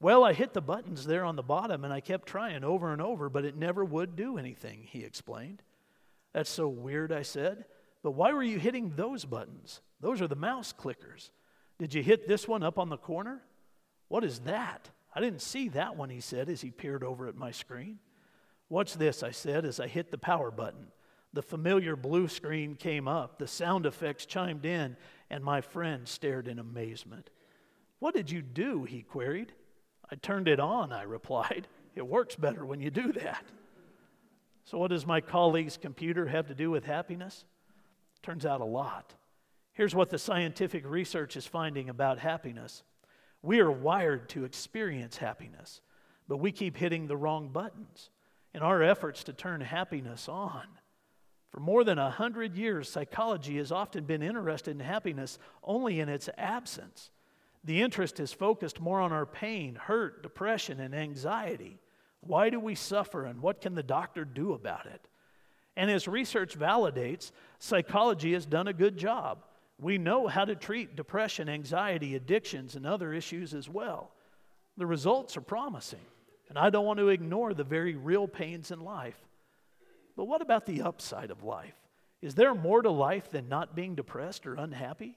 Well, 0.00 0.24
I 0.24 0.32
hit 0.32 0.52
the 0.52 0.60
buttons 0.60 1.06
there 1.06 1.24
on 1.24 1.36
the 1.36 1.42
bottom 1.42 1.84
and 1.84 1.92
I 1.92 2.00
kept 2.00 2.28
trying 2.28 2.64
over 2.64 2.92
and 2.92 3.02
over, 3.02 3.28
but 3.28 3.44
it 3.44 3.56
never 3.56 3.84
would 3.84 4.16
do 4.16 4.38
anything, 4.38 4.86
he 4.90 5.04
explained. 5.04 5.62
That's 6.32 6.50
so 6.50 6.68
weird, 6.68 7.12
I 7.12 7.22
said. 7.22 7.64
But 8.02 8.12
why 8.12 8.32
were 8.32 8.42
you 8.42 8.58
hitting 8.58 8.92
those 8.94 9.24
buttons? 9.24 9.80
Those 10.00 10.20
are 10.22 10.28
the 10.28 10.36
mouse 10.36 10.72
clickers. 10.72 11.30
Did 11.78 11.94
you 11.94 12.02
hit 12.02 12.28
this 12.28 12.46
one 12.46 12.62
up 12.62 12.78
on 12.78 12.88
the 12.88 12.96
corner? 12.96 13.42
What 14.08 14.24
is 14.24 14.40
that? 14.40 14.90
I 15.18 15.20
didn't 15.20 15.42
see 15.42 15.68
that 15.70 15.96
one, 15.96 16.10
he 16.10 16.20
said 16.20 16.48
as 16.48 16.60
he 16.60 16.70
peered 16.70 17.02
over 17.02 17.26
at 17.26 17.34
my 17.34 17.50
screen. 17.50 17.98
What's 18.68 18.94
this? 18.94 19.24
I 19.24 19.32
said 19.32 19.64
as 19.64 19.80
I 19.80 19.88
hit 19.88 20.12
the 20.12 20.16
power 20.16 20.52
button. 20.52 20.92
The 21.32 21.42
familiar 21.42 21.96
blue 21.96 22.28
screen 22.28 22.76
came 22.76 23.08
up, 23.08 23.36
the 23.36 23.48
sound 23.48 23.84
effects 23.84 24.26
chimed 24.26 24.64
in, 24.64 24.96
and 25.28 25.42
my 25.42 25.60
friend 25.60 26.06
stared 26.06 26.46
in 26.46 26.60
amazement. 26.60 27.30
What 27.98 28.14
did 28.14 28.30
you 28.30 28.42
do? 28.42 28.84
he 28.84 29.02
queried. 29.02 29.52
I 30.08 30.14
turned 30.14 30.46
it 30.46 30.60
on, 30.60 30.92
I 30.92 31.02
replied. 31.02 31.66
It 31.96 32.06
works 32.06 32.36
better 32.36 32.64
when 32.64 32.80
you 32.80 32.92
do 32.92 33.10
that. 33.14 33.42
So, 34.66 34.78
what 34.78 34.92
does 34.92 35.04
my 35.04 35.20
colleague's 35.20 35.76
computer 35.76 36.28
have 36.28 36.46
to 36.46 36.54
do 36.54 36.70
with 36.70 36.84
happiness? 36.84 37.44
Turns 38.22 38.46
out 38.46 38.60
a 38.60 38.64
lot. 38.64 39.14
Here's 39.72 39.96
what 39.96 40.10
the 40.10 40.18
scientific 40.18 40.86
research 40.86 41.36
is 41.36 41.44
finding 41.44 41.88
about 41.88 42.20
happiness 42.20 42.84
we 43.42 43.60
are 43.60 43.70
wired 43.70 44.28
to 44.30 44.44
experience 44.44 45.16
happiness, 45.16 45.80
but 46.26 46.38
we 46.38 46.52
keep 46.52 46.76
hitting 46.76 47.06
the 47.06 47.16
wrong 47.16 47.48
buttons 47.48 48.10
in 48.54 48.62
our 48.62 48.82
efforts 48.82 49.24
to 49.24 49.32
turn 49.32 49.60
happiness 49.60 50.28
on. 50.28 50.64
For 51.50 51.60
more 51.60 51.84
than 51.84 51.98
a 51.98 52.10
hundred 52.10 52.56
years, 52.56 52.90
psychology 52.90 53.56
has 53.56 53.72
often 53.72 54.04
been 54.04 54.22
interested 54.22 54.72
in 54.72 54.80
happiness 54.80 55.38
only 55.62 56.00
in 56.00 56.08
its 56.08 56.28
absence. 56.36 57.10
The 57.64 57.80
interest 57.82 58.20
is 58.20 58.32
focused 58.32 58.80
more 58.80 59.00
on 59.00 59.12
our 59.12 59.26
pain, 59.26 59.74
hurt, 59.74 60.22
depression, 60.22 60.80
and 60.80 60.94
anxiety. 60.94 61.78
Why 62.20 62.50
do 62.50 62.60
we 62.60 62.74
suffer, 62.74 63.24
and 63.24 63.40
what 63.40 63.60
can 63.60 63.74
the 63.74 63.82
doctor 63.82 64.24
do 64.24 64.52
about 64.52 64.86
it? 64.86 65.08
And 65.76 65.90
as 65.90 66.08
research 66.08 66.58
validates, 66.58 67.30
psychology 67.58 68.32
has 68.32 68.44
done 68.44 68.68
a 68.68 68.72
good 68.72 68.96
job. 68.96 69.44
We 69.80 69.98
know 69.98 70.26
how 70.26 70.44
to 70.44 70.56
treat 70.56 70.96
depression, 70.96 71.48
anxiety, 71.48 72.16
addictions, 72.16 72.74
and 72.74 72.84
other 72.84 73.12
issues 73.12 73.54
as 73.54 73.68
well. 73.68 74.10
The 74.76 74.86
results 74.86 75.36
are 75.36 75.42
promising, 75.42 76.04
and 76.48 76.58
I 76.58 76.70
don't 76.70 76.84
want 76.84 76.98
to 76.98 77.08
ignore 77.08 77.54
the 77.54 77.64
very 77.64 77.94
real 77.94 78.26
pains 78.26 78.70
in 78.70 78.80
life. 78.80 79.18
But 80.16 80.24
what 80.24 80.42
about 80.42 80.66
the 80.66 80.82
upside 80.82 81.30
of 81.30 81.44
life? 81.44 81.76
Is 82.20 82.34
there 82.34 82.54
more 82.54 82.82
to 82.82 82.90
life 82.90 83.30
than 83.30 83.48
not 83.48 83.76
being 83.76 83.94
depressed 83.94 84.46
or 84.46 84.54
unhappy? 84.54 85.16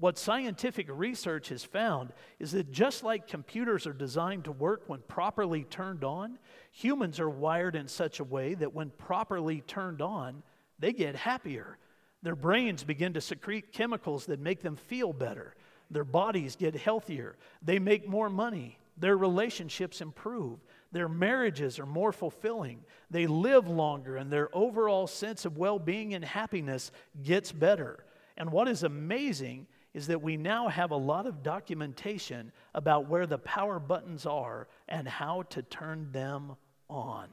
What 0.00 0.18
scientific 0.18 0.88
research 0.90 1.50
has 1.50 1.62
found 1.62 2.12
is 2.38 2.52
that 2.52 2.72
just 2.72 3.04
like 3.04 3.28
computers 3.28 3.86
are 3.86 3.92
designed 3.92 4.44
to 4.44 4.52
work 4.52 4.84
when 4.86 5.00
properly 5.00 5.64
turned 5.64 6.02
on, 6.02 6.38
humans 6.72 7.20
are 7.20 7.28
wired 7.28 7.76
in 7.76 7.86
such 7.86 8.18
a 8.18 8.24
way 8.24 8.54
that 8.54 8.74
when 8.74 8.90
properly 8.90 9.60
turned 9.60 10.00
on, 10.00 10.42
they 10.78 10.92
get 10.92 11.14
happier. 11.14 11.76
Their 12.22 12.36
brains 12.36 12.84
begin 12.84 13.14
to 13.14 13.20
secrete 13.20 13.72
chemicals 13.72 14.26
that 14.26 14.40
make 14.40 14.60
them 14.60 14.76
feel 14.76 15.12
better. 15.12 15.54
Their 15.90 16.04
bodies 16.04 16.56
get 16.56 16.76
healthier. 16.76 17.36
They 17.62 17.78
make 17.78 18.08
more 18.08 18.30
money. 18.30 18.78
Their 18.96 19.16
relationships 19.16 20.00
improve. 20.00 20.58
Their 20.92 21.08
marriages 21.08 21.78
are 21.78 21.86
more 21.86 22.12
fulfilling. 22.12 22.84
They 23.10 23.26
live 23.26 23.66
longer, 23.68 24.16
and 24.16 24.30
their 24.30 24.54
overall 24.54 25.06
sense 25.06 25.44
of 25.44 25.56
well 25.56 25.78
being 25.78 26.14
and 26.14 26.24
happiness 26.24 26.92
gets 27.22 27.50
better. 27.50 28.04
And 28.36 28.52
what 28.52 28.68
is 28.68 28.82
amazing 28.82 29.66
is 29.94 30.06
that 30.06 30.22
we 30.22 30.36
now 30.36 30.68
have 30.68 30.90
a 30.90 30.96
lot 30.96 31.26
of 31.26 31.42
documentation 31.42 32.52
about 32.74 33.08
where 33.08 33.26
the 33.26 33.38
power 33.38 33.80
buttons 33.80 34.26
are 34.26 34.68
and 34.88 35.08
how 35.08 35.42
to 35.42 35.62
turn 35.62 36.12
them 36.12 36.56
on. 36.88 37.28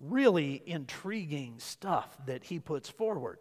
Really 0.00 0.62
intriguing 0.64 1.58
stuff 1.58 2.16
that 2.26 2.44
he 2.44 2.58
puts 2.58 2.88
forward. 2.88 3.38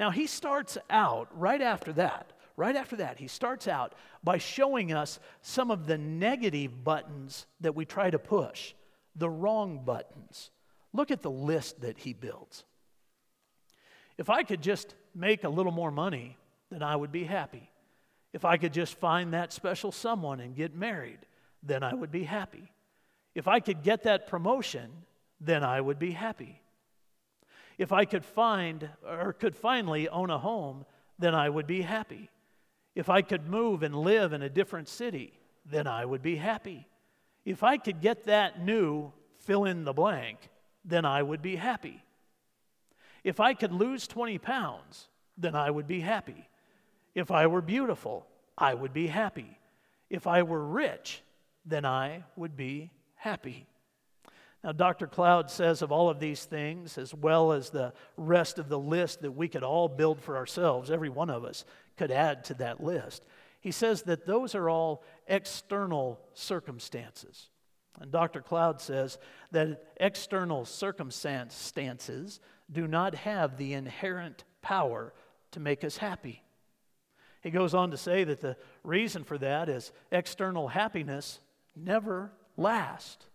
Now, 0.00 0.10
he 0.10 0.26
starts 0.26 0.78
out 0.88 1.28
right 1.38 1.60
after 1.60 1.92
that, 1.92 2.32
right 2.56 2.74
after 2.74 2.96
that, 2.96 3.18
he 3.18 3.28
starts 3.28 3.68
out 3.68 3.94
by 4.24 4.38
showing 4.38 4.94
us 4.94 5.20
some 5.42 5.70
of 5.70 5.86
the 5.86 5.98
negative 5.98 6.82
buttons 6.82 7.44
that 7.60 7.74
we 7.74 7.84
try 7.84 8.08
to 8.08 8.18
push, 8.18 8.72
the 9.14 9.28
wrong 9.28 9.84
buttons. 9.84 10.50
Look 10.94 11.10
at 11.10 11.20
the 11.20 11.30
list 11.30 11.82
that 11.82 11.98
he 11.98 12.14
builds. 12.14 12.64
If 14.16 14.30
I 14.30 14.42
could 14.42 14.62
just 14.62 14.94
make 15.14 15.44
a 15.44 15.50
little 15.50 15.70
more 15.70 15.90
money, 15.90 16.38
then 16.70 16.82
I 16.82 16.96
would 16.96 17.12
be 17.12 17.24
happy. 17.24 17.70
If 18.32 18.46
I 18.46 18.56
could 18.56 18.72
just 18.72 18.94
find 18.94 19.34
that 19.34 19.52
special 19.52 19.92
someone 19.92 20.40
and 20.40 20.56
get 20.56 20.74
married, 20.74 21.18
then 21.62 21.82
I 21.82 21.92
would 21.92 22.10
be 22.10 22.24
happy. 22.24 22.72
If 23.34 23.46
I 23.46 23.60
could 23.60 23.82
get 23.82 24.04
that 24.04 24.28
promotion, 24.28 24.90
then 25.42 25.62
I 25.62 25.78
would 25.78 25.98
be 25.98 26.12
happy. 26.12 26.62
If 27.80 27.92
I 27.92 28.04
could 28.04 28.26
find 28.26 28.90
or 29.08 29.32
could 29.32 29.56
finally 29.56 30.06
own 30.06 30.28
a 30.28 30.38
home, 30.38 30.84
then 31.18 31.34
I 31.34 31.48
would 31.48 31.66
be 31.66 31.80
happy. 31.80 32.28
If 32.94 33.08
I 33.08 33.22
could 33.22 33.48
move 33.48 33.82
and 33.82 33.94
live 33.94 34.34
in 34.34 34.42
a 34.42 34.50
different 34.50 34.86
city, 34.86 35.32
then 35.64 35.86
I 35.86 36.04
would 36.04 36.20
be 36.20 36.36
happy. 36.36 36.86
If 37.46 37.62
I 37.64 37.78
could 37.78 38.02
get 38.02 38.24
that 38.24 38.62
new 38.62 39.14
fill 39.38 39.64
in 39.64 39.84
the 39.84 39.94
blank, 39.94 40.50
then 40.84 41.06
I 41.06 41.22
would 41.22 41.40
be 41.40 41.56
happy. 41.56 42.04
If 43.24 43.40
I 43.40 43.54
could 43.54 43.72
lose 43.72 44.06
20 44.06 44.36
pounds, 44.36 45.08
then 45.38 45.54
I 45.54 45.70
would 45.70 45.88
be 45.88 46.00
happy. 46.00 46.50
If 47.14 47.30
I 47.30 47.46
were 47.46 47.62
beautiful, 47.62 48.26
I 48.58 48.74
would 48.74 48.92
be 48.92 49.06
happy. 49.06 49.58
If 50.10 50.26
I 50.26 50.42
were 50.42 50.66
rich, 50.66 51.22
then 51.64 51.86
I 51.86 52.24
would 52.36 52.58
be 52.58 52.90
happy. 53.14 53.66
Now, 54.62 54.72
Dr. 54.72 55.06
Cloud 55.06 55.50
says 55.50 55.80
of 55.80 55.90
all 55.90 56.10
of 56.10 56.20
these 56.20 56.44
things, 56.44 56.98
as 56.98 57.14
well 57.14 57.52
as 57.52 57.70
the 57.70 57.94
rest 58.16 58.58
of 58.58 58.68
the 58.68 58.78
list 58.78 59.22
that 59.22 59.32
we 59.32 59.48
could 59.48 59.62
all 59.62 59.88
build 59.88 60.20
for 60.20 60.36
ourselves, 60.36 60.90
every 60.90 61.08
one 61.08 61.30
of 61.30 61.44
us 61.44 61.64
could 61.96 62.10
add 62.10 62.44
to 62.44 62.54
that 62.54 62.82
list. 62.82 63.24
He 63.60 63.70
says 63.70 64.02
that 64.02 64.26
those 64.26 64.54
are 64.54 64.68
all 64.68 65.02
external 65.26 66.20
circumstances. 66.34 67.48
And 67.98 68.10
Dr. 68.10 68.42
Cloud 68.42 68.80
says 68.80 69.18
that 69.50 69.82
external 69.98 70.64
circumstances 70.64 72.40
do 72.70 72.86
not 72.86 73.14
have 73.14 73.56
the 73.56 73.72
inherent 73.72 74.44
power 74.62 75.12
to 75.52 75.60
make 75.60 75.84
us 75.84 75.96
happy. 75.96 76.42
He 77.42 77.50
goes 77.50 77.74
on 77.74 77.90
to 77.90 77.96
say 77.96 78.24
that 78.24 78.40
the 78.40 78.56
reason 78.84 79.24
for 79.24 79.38
that 79.38 79.68
is 79.68 79.92
external 80.12 80.68
happiness 80.68 81.40
never 81.74 82.32
lasts. 82.56 83.26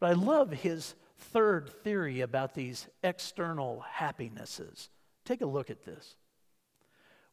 But 0.00 0.10
I 0.10 0.12
love 0.14 0.52
his 0.52 0.94
third 1.18 1.70
theory 1.82 2.20
about 2.20 2.54
these 2.54 2.86
external 3.02 3.80
happinesses. 3.80 4.90
Take 5.24 5.40
a 5.40 5.46
look 5.46 5.70
at 5.70 5.84
this. 5.84 6.16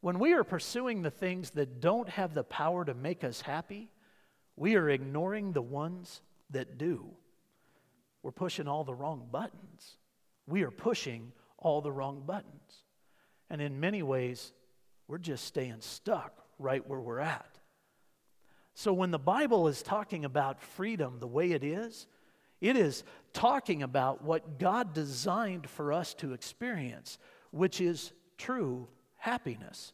When 0.02 0.20
we 0.20 0.34
are 0.34 0.44
pursuing 0.44 1.02
the 1.02 1.12
things 1.12 1.52
that 1.52 1.80
don't 1.80 2.10
have 2.10 2.34
the 2.34 2.44
power 2.44 2.84
to 2.86 2.94
make 2.94 3.24
us 3.24 3.42
happy, 3.42 3.90
we 4.56 4.76
are 4.76 4.90
ignoring 4.90 5.54
the 5.54 5.62
ones 5.62 6.22
that 6.50 6.78
do. 6.78 7.10
We're 8.22 8.32
pushing 8.32 8.68
all 8.68 8.84
the 8.84 8.94
wrong 8.94 9.28
buttons. 9.32 9.98
We 10.48 10.64
are 10.64 10.72
pushing 10.72 11.32
all 11.58 11.82
the 11.82 11.92
wrong 11.92 12.24
buttons. 12.26 12.84
And 13.50 13.62
in 13.62 13.80
many 13.80 14.04
ways, 14.04 14.52
we're 15.08 15.18
just 15.18 15.46
staying 15.46 15.82
stuck 15.82 16.34
right 16.60 16.88
where 16.88 17.00
we're 17.00 17.20
at. 17.20 17.60
So 18.74 18.94
when 18.94 19.12
the 19.12 19.20
Bible 19.20 19.68
is 19.68 19.84
talking 19.84 20.26
about 20.26 20.62
freedom 20.62 21.20
the 21.20 21.28
way 21.28 21.52
it 21.52 21.64
is, 21.64 22.08
it 22.64 22.78
is 22.78 23.04
talking 23.34 23.84
about 23.84 24.24
what 24.24 24.58
God 24.58 24.94
designed 24.94 25.70
for 25.70 25.92
us 25.92 26.14
to 26.16 26.32
experience, 26.32 27.18
which 27.52 27.82
is 27.82 28.14
true 28.38 28.88
happiness. 29.18 29.92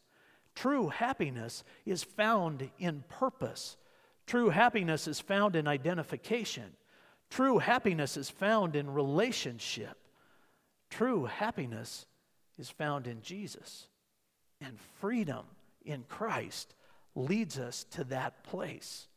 True 0.54 0.88
happiness 0.88 1.64
is 1.84 2.04
found 2.04 2.70
in 2.78 3.02
purpose. 3.08 3.76
True 4.24 4.50
happiness 4.50 5.08
is 5.08 5.18
found 5.18 5.56
in 5.56 5.66
identification. 5.66 6.76
True 7.28 7.58
happiness 7.58 8.16
is 8.16 8.30
found 8.30 8.76
in 8.76 8.88
relationship. 8.88 9.98
True 10.90 11.24
happiness 11.24 12.06
is 12.56 12.70
found 12.70 13.08
in 13.08 13.20
Jesus. 13.20 13.88
And 14.60 14.78
freedom 15.00 15.44
in 15.84 16.04
Christ 16.08 16.72
leads 17.16 17.58
us 17.58 17.82
to 17.90 18.04
that 18.04 18.44
place. 18.44 19.08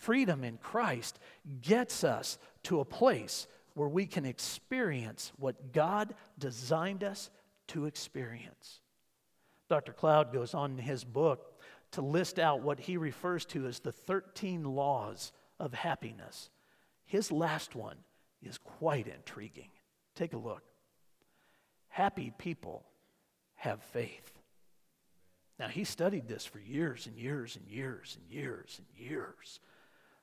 Freedom 0.00 0.44
in 0.44 0.56
Christ 0.56 1.18
gets 1.60 2.04
us 2.04 2.38
to 2.62 2.80
a 2.80 2.86
place 2.86 3.46
where 3.74 3.88
we 3.88 4.06
can 4.06 4.24
experience 4.24 5.30
what 5.36 5.74
God 5.74 6.14
designed 6.38 7.04
us 7.04 7.28
to 7.68 7.84
experience. 7.84 8.80
Dr. 9.68 9.92
Cloud 9.92 10.32
goes 10.32 10.54
on 10.54 10.72
in 10.72 10.78
his 10.78 11.04
book 11.04 11.60
to 11.90 12.00
list 12.00 12.38
out 12.38 12.62
what 12.62 12.80
he 12.80 12.96
refers 12.96 13.44
to 13.44 13.66
as 13.66 13.80
the 13.80 13.92
13 13.92 14.64
laws 14.64 15.32
of 15.58 15.74
happiness. 15.74 16.48
His 17.04 17.30
last 17.30 17.74
one 17.74 17.98
is 18.42 18.56
quite 18.56 19.06
intriguing. 19.06 19.68
Take 20.14 20.32
a 20.32 20.38
look. 20.38 20.62
Happy 21.88 22.32
people 22.38 22.86
have 23.56 23.82
faith. 23.82 24.32
Now, 25.58 25.68
he 25.68 25.84
studied 25.84 26.26
this 26.26 26.46
for 26.46 26.58
years 26.58 27.06
and 27.06 27.18
years 27.18 27.56
and 27.56 27.68
years 27.68 28.16
and 28.18 28.34
years 28.34 28.80
and 28.80 29.06
years. 29.06 29.60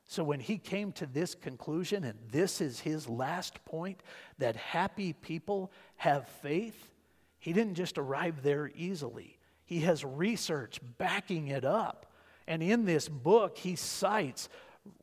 So, 0.09 0.23
when 0.23 0.39
he 0.39 0.57
came 0.57 0.93
to 0.93 1.05
this 1.05 1.35
conclusion, 1.35 2.05
and 2.05 2.17
this 2.31 2.61
is 2.61 2.79
his 2.79 3.09
last 3.09 3.63
point, 3.65 4.01
that 4.37 4.55
happy 4.55 5.11
people 5.11 5.69
have 5.97 6.29
faith, 6.41 6.93
he 7.39 7.51
didn't 7.51 7.75
just 7.75 7.97
arrive 7.97 8.41
there 8.41 8.71
easily. 8.73 9.37
He 9.65 9.81
has 9.81 10.05
research 10.05 10.79
backing 10.97 11.49
it 11.49 11.65
up. 11.65 12.05
And 12.47 12.63
in 12.63 12.85
this 12.85 13.09
book, 13.09 13.57
he 13.57 13.75
cites 13.75 14.47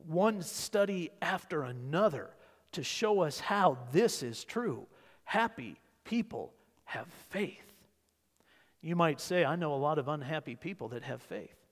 one 0.07 0.41
study 0.41 1.11
after 1.21 1.63
another 1.63 2.31
to 2.71 2.83
show 2.83 3.21
us 3.21 3.39
how 3.39 3.77
this 3.91 4.23
is 4.23 4.43
true. 4.43 4.87
Happy 5.23 5.79
people 6.03 6.51
have 6.85 7.07
faith. 7.29 7.61
You 8.81 8.95
might 8.95 9.21
say, 9.21 9.45
I 9.45 9.55
know 9.55 9.73
a 9.73 9.75
lot 9.75 9.99
of 9.99 10.07
unhappy 10.07 10.55
people 10.55 10.89
that 10.89 11.03
have 11.03 11.21
faith. 11.21 11.64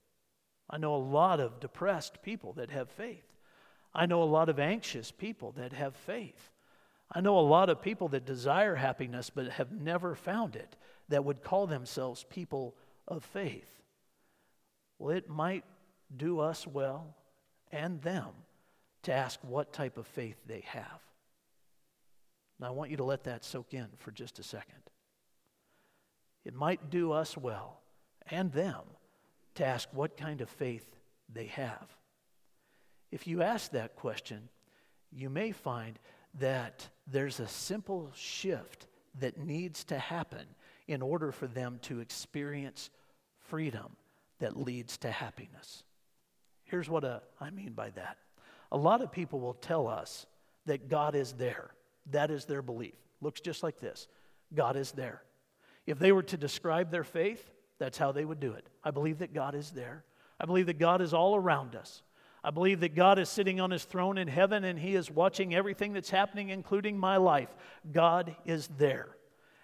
I 0.73 0.77
know 0.77 0.95
a 0.95 0.97
lot 0.97 1.39
of 1.39 1.59
depressed 1.59 2.23
people 2.23 2.53
that 2.53 2.71
have 2.71 2.89
faith. 2.89 3.27
I 3.93 4.07
know 4.07 4.23
a 4.23 4.25
lot 4.25 4.49
of 4.49 4.57
anxious 4.57 5.11
people 5.11 5.51
that 5.51 5.71
have 5.71 5.95
faith. 5.95 6.49
I 7.11 7.21
know 7.21 7.37
a 7.37 7.41
lot 7.41 7.69
of 7.69 7.79
people 7.79 8.07
that 8.07 8.25
desire 8.25 8.73
happiness 8.73 9.29
but 9.29 9.49
have 9.49 9.71
never 9.71 10.15
found 10.15 10.55
it 10.55 10.75
that 11.09 11.23
would 11.23 11.43
call 11.43 11.67
themselves 11.67 12.25
people 12.27 12.75
of 13.07 13.23
faith. 13.23 13.69
Well, 14.97 15.15
it 15.15 15.29
might 15.29 15.63
do 16.17 16.39
us 16.39 16.65
well 16.65 17.17
and 17.71 18.01
them 18.01 18.29
to 19.03 19.13
ask 19.13 19.39
what 19.43 19.73
type 19.73 19.99
of 19.99 20.07
faith 20.07 20.37
they 20.47 20.63
have. 20.65 21.01
Now, 22.59 22.69
I 22.69 22.71
want 22.71 22.89
you 22.89 22.97
to 22.97 23.03
let 23.03 23.25
that 23.25 23.45
soak 23.45 23.75
in 23.75 23.89
for 23.97 24.09
just 24.09 24.39
a 24.39 24.43
second. 24.43 24.81
it 26.43 26.55
might 26.55 26.89
do 26.89 27.11
us 27.11 27.37
well 27.37 27.81
and 28.31 28.51
them 28.51 28.81
to 29.55 29.65
ask 29.65 29.87
what 29.91 30.17
kind 30.17 30.41
of 30.41 30.49
faith 30.49 30.85
they 31.31 31.45
have. 31.47 31.95
If 33.11 33.27
you 33.27 33.43
ask 33.43 33.71
that 33.71 33.95
question, 33.95 34.49
you 35.11 35.29
may 35.29 35.51
find 35.51 35.99
that 36.39 36.87
there's 37.07 37.39
a 37.39 37.47
simple 37.47 38.11
shift 38.15 38.87
that 39.19 39.37
needs 39.37 39.83
to 39.85 39.99
happen 39.99 40.45
in 40.87 41.01
order 41.01 41.31
for 41.31 41.47
them 41.47 41.79
to 41.83 41.99
experience 41.99 42.89
freedom 43.39 43.95
that 44.39 44.57
leads 44.57 44.97
to 44.97 45.11
happiness. 45.11 45.83
Here's 46.63 46.89
what 46.89 47.03
uh, 47.03 47.19
I 47.39 47.51
mean 47.51 47.73
by 47.73 47.91
that. 47.91 48.17
A 48.71 48.77
lot 48.77 49.01
of 49.01 49.11
people 49.11 49.39
will 49.39 49.53
tell 49.53 49.87
us 49.87 50.25
that 50.65 50.89
God 50.89 51.15
is 51.15 51.33
there. 51.33 51.71
That 52.11 52.31
is 52.31 52.45
their 52.45 52.61
belief. 52.61 52.95
Looks 53.21 53.41
just 53.41 53.63
like 53.63 53.79
this 53.79 54.07
God 54.53 54.75
is 54.75 54.91
there. 54.91 55.21
If 55.85 55.99
they 55.99 56.11
were 56.11 56.23
to 56.23 56.37
describe 56.37 56.89
their 56.89 57.03
faith, 57.03 57.52
that's 57.83 57.97
how 57.97 58.13
they 58.13 58.23
would 58.23 58.39
do 58.39 58.53
it. 58.53 58.65
I 58.81 58.91
believe 58.91 59.19
that 59.19 59.33
God 59.33 59.55
is 59.55 59.71
there. 59.71 60.05
I 60.39 60.45
believe 60.45 60.67
that 60.67 60.79
God 60.79 61.01
is 61.01 61.13
all 61.13 61.35
around 61.35 61.75
us. 61.75 62.01
I 62.41 62.49
believe 62.49 62.79
that 62.79 62.95
God 62.95 63.19
is 63.19 63.27
sitting 63.27 63.59
on 63.59 63.71
his 63.71 63.83
throne 63.83 64.17
in 64.17 64.29
heaven 64.29 64.63
and 64.63 64.79
he 64.79 64.95
is 64.95 65.11
watching 65.11 65.53
everything 65.53 65.91
that's 65.91 66.09
happening, 66.09 66.47
including 66.47 66.97
my 66.97 67.17
life. 67.17 67.49
God 67.91 68.37
is 68.45 68.69
there. 68.77 69.09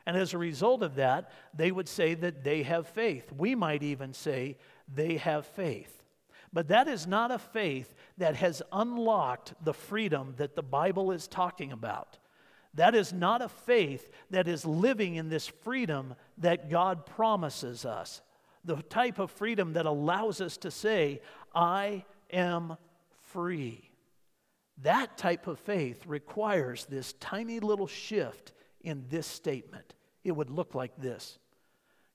And 0.05 0.17
as 0.17 0.33
a 0.33 0.37
result 0.37 0.83
of 0.83 0.95
that, 0.95 1.31
they 1.53 1.71
would 1.71 1.87
say 1.87 2.13
that 2.15 2.43
they 2.43 2.63
have 2.63 2.87
faith. 2.87 3.31
We 3.31 3.55
might 3.55 3.83
even 3.83 4.13
say 4.13 4.57
they 4.93 5.15
have 5.15 5.45
faith. 5.45 6.03
But 6.51 6.67
that 6.67 6.89
is 6.89 7.07
not 7.07 7.31
a 7.31 7.39
faith 7.39 7.93
that 8.17 8.35
has 8.35 8.61
unlocked 8.73 9.53
the 9.63 9.73
freedom 9.73 10.33
that 10.37 10.57
the 10.57 10.63
Bible 10.63 11.11
is 11.11 11.27
talking 11.29 11.71
about. 11.71 12.17
That 12.75 12.95
is 12.95 13.11
not 13.11 13.41
a 13.41 13.49
faith 13.49 14.09
that 14.29 14.47
is 14.47 14.65
living 14.65 15.15
in 15.15 15.29
this 15.29 15.47
freedom 15.47 16.15
that 16.37 16.69
God 16.69 17.05
promises 17.05 17.85
us. 17.85 18.21
The 18.63 18.77
type 18.83 19.19
of 19.19 19.31
freedom 19.31 19.73
that 19.73 19.85
allows 19.85 20.41
us 20.41 20.57
to 20.57 20.71
say, 20.71 21.21
I 21.55 22.05
am 22.31 22.77
free. 23.21 23.89
That 24.83 25.17
type 25.17 25.47
of 25.47 25.59
faith 25.59 26.05
requires 26.05 26.85
this 26.85 27.13
tiny 27.13 27.59
little 27.59 27.87
shift 27.87 28.53
in 28.81 29.05
this 29.09 29.27
statement. 29.27 29.93
It 30.23 30.31
would 30.31 30.49
look 30.49 30.75
like 30.75 30.95
this 30.97 31.37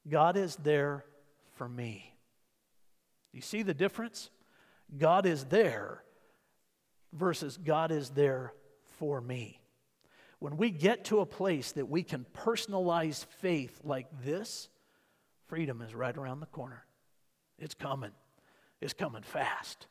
God 0.09 0.37
is 0.37 0.57
there 0.57 1.05
for 1.57 1.69
me. 1.69 2.15
You 3.33 3.41
see 3.41 3.63
the 3.63 3.75
difference? 3.75 4.31
God 4.97 5.27
is 5.27 5.45
there 5.45 6.05
versus 7.13 7.57
God 7.57 7.91
is 7.91 8.11
there 8.11 8.53
for 8.99 9.21
me. 9.21 9.61
When 10.45 10.59
we 10.59 10.69
get 10.71 11.07
to 11.07 11.21
a 11.21 11.27
place 11.27 11.73
that 11.73 11.89
we 11.89 12.03
can 12.03 12.27
personalize 12.35 13.25
faith 13.41 13.81
like 13.83 14.09
this, 14.23 14.69
freedom 15.47 15.81
is 15.81 15.95
right 15.95 16.15
around 16.15 16.41
the 16.41 16.47
corner. 16.47 16.85
It's 17.59 17.73
coming, 17.73 18.11
it's 18.83 18.93
coming 18.93 19.23
fast 19.23 19.87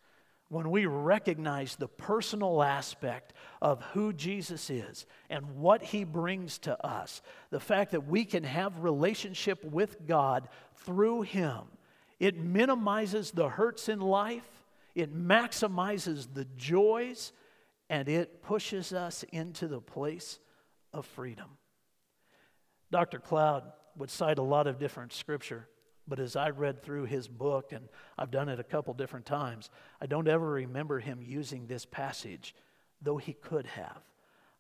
when 0.50 0.70
we 0.70 0.86
recognize 0.86 1.76
the 1.76 1.88
personal 1.88 2.62
aspect 2.62 3.34
of 3.64 3.82
who 3.94 4.14
Jesus 4.14 4.70
is 4.70 5.08
and 5.28 5.56
what 5.56 5.82
he 5.82 6.04
brings 6.04 6.60
to 6.60 6.86
us, 6.86 7.24
the 7.50 7.60
fact 7.60 7.90
that 7.90 8.06
we 8.08 8.24
can 8.24 8.44
have 8.44 8.84
relationship 8.84 9.66
with 9.66 10.06
God 10.06 10.48
through 10.86 11.24
him, 11.24 11.62
it 12.20 12.38
minimizes 12.38 13.32
the 13.32 13.50
hurts 13.50 13.90
in 13.90 14.00
life, 14.00 14.48
it 14.94 15.16
maximizes 15.16 16.28
the 16.32 16.46
joys, 16.56 17.32
and 17.90 18.08
it 18.08 18.44
pushes 18.44 18.94
us 18.94 19.24
into 19.32 19.68
the 19.68 19.82
place 19.82 20.38
of 20.94 21.06
freedom. 21.06 21.58
Dr. 22.92 23.20
Cloud 23.20 23.64
would 23.98 24.10
cite 24.10 24.38
a 24.38 24.44
lot 24.44 24.68
of 24.68 24.80
different 24.80 25.14
scripture 25.14 25.68
but 26.08 26.20
as 26.20 26.36
I 26.36 26.50
read 26.50 26.82
through 26.82 27.06
his 27.06 27.28
book, 27.28 27.72
and 27.72 27.88
I've 28.18 28.32
done 28.32 28.50
it 28.50 28.60
a 28.60 28.64
couple 28.64 28.94
different 28.94 29.26
times, 29.26 29.70
I 30.02 30.06
don't 30.06 30.28
ever 30.28 30.50
remember 30.50 31.00
him 31.00 31.22
using 31.22 31.66
this 31.66 31.86
passage, 31.86 32.56
though 33.02 33.18
he 33.18 33.34
could 33.34 33.66
have. 33.68 34.02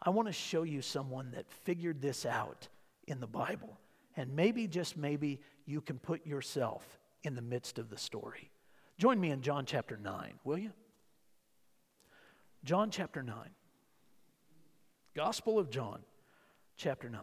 I 0.02 0.10
want 0.10 0.28
to 0.28 0.34
show 0.34 0.64
you 0.64 0.82
someone 0.82 1.32
that 1.32 1.50
figured 1.50 2.02
this 2.02 2.26
out 2.26 2.68
in 3.08 3.20
the 3.20 3.28
Bible. 3.28 3.78
And 4.16 4.36
maybe, 4.36 4.68
just 4.68 4.96
maybe, 4.96 5.42
you 5.66 5.82
can 5.82 6.00
put 6.00 6.26
yourself 6.26 7.00
in 7.24 7.36
the 7.36 7.42
midst 7.42 7.78
of 7.78 7.90
the 7.90 7.98
story. 7.98 8.50
Join 8.98 9.20
me 9.20 9.32
in 9.32 9.42
John 9.42 9.66
chapter 9.66 9.98
9, 9.98 10.40
will 10.44 10.58
you? 10.58 10.72
John 12.64 12.90
chapter 12.90 13.22
9. 13.22 13.36
Gospel 15.16 15.60
of 15.60 15.70
John, 15.70 16.02
chapter 16.78 17.10
9. 17.10 17.22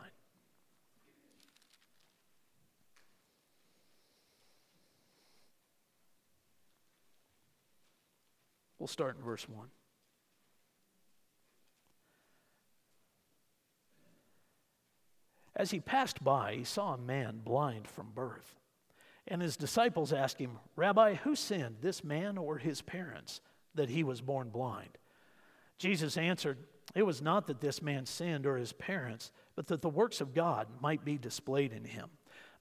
We'll 8.78 8.86
start 8.86 9.16
in 9.18 9.22
verse 9.22 9.46
1. 9.46 9.68
As 15.54 15.70
he 15.70 15.80
passed 15.80 16.24
by, 16.24 16.54
he 16.54 16.64
saw 16.64 16.94
a 16.94 16.98
man 16.98 17.42
blind 17.44 17.86
from 17.86 18.12
birth. 18.14 18.56
And 19.28 19.42
his 19.42 19.58
disciples 19.58 20.12
asked 20.12 20.38
him, 20.38 20.58
Rabbi, 20.76 21.14
who 21.14 21.36
sinned, 21.36 21.76
this 21.82 22.02
man 22.02 22.38
or 22.38 22.56
his 22.56 22.80
parents, 22.80 23.42
that 23.74 23.90
he 23.90 24.02
was 24.02 24.22
born 24.22 24.48
blind? 24.48 24.96
Jesus 25.76 26.16
answered, 26.16 26.56
It 26.94 27.04
was 27.04 27.22
not 27.22 27.46
that 27.46 27.60
this 27.60 27.82
man 27.82 28.06
sinned 28.06 28.46
or 28.46 28.56
his 28.56 28.72
parents, 28.72 29.32
but 29.54 29.68
that 29.68 29.82
the 29.82 29.88
works 29.88 30.20
of 30.20 30.34
God 30.34 30.66
might 30.80 31.04
be 31.04 31.18
displayed 31.18 31.72
in 31.72 31.84
him. 31.84 32.10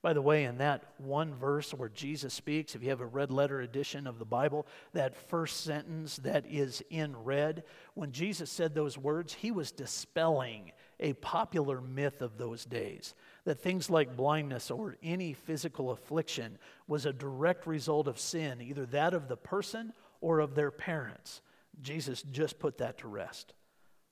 By 0.02 0.14
the 0.14 0.22
way, 0.22 0.46
in 0.46 0.60
that 0.60 0.86
one 0.98 1.34
verse 1.34 1.74
where 1.74 1.90
Jesus 1.90 2.34
speaks, 2.34 2.74
if 2.74 2.82
you 2.82 2.90
have 2.90 3.02
a 3.02 3.06
red 3.06 3.32
letter 3.32 3.60
edition 3.60 4.08
of 4.08 4.18
the 4.18 4.26
Bible, 4.26 4.66
that 4.94 5.16
first 5.30 5.62
sentence 5.66 6.18
that 6.18 6.46
is 6.48 6.82
in 6.90 7.18
red, 7.24 7.64
when 7.96 8.14
Jesus 8.14 8.50
said 8.50 8.74
those 8.74 8.98
words, 8.98 9.34
he 9.34 9.52
was 9.52 9.74
dispelling 9.74 10.72
a 11.02 11.14
popular 11.14 11.82
myth 11.82 12.22
of 12.22 12.38
those 12.38 12.64
days 12.64 13.14
that 13.44 13.60
things 13.60 13.90
like 13.90 14.16
blindness 14.16 14.72
or 14.72 14.98
any 15.04 15.34
physical 15.34 15.92
affliction 15.92 16.58
was 16.88 17.06
a 17.06 17.14
direct 17.14 17.68
result 17.68 18.08
of 18.08 18.20
sin, 18.20 18.62
either 18.62 18.86
that 18.86 19.14
of 19.14 19.28
the 19.28 19.38
person 19.38 19.92
or 20.22 20.40
of 20.40 20.56
their 20.56 20.72
parents. 20.72 21.42
Jesus 21.82 22.22
just 22.22 22.58
put 22.60 22.78
that 22.78 23.00
to 23.00 23.08
rest. 23.08 23.54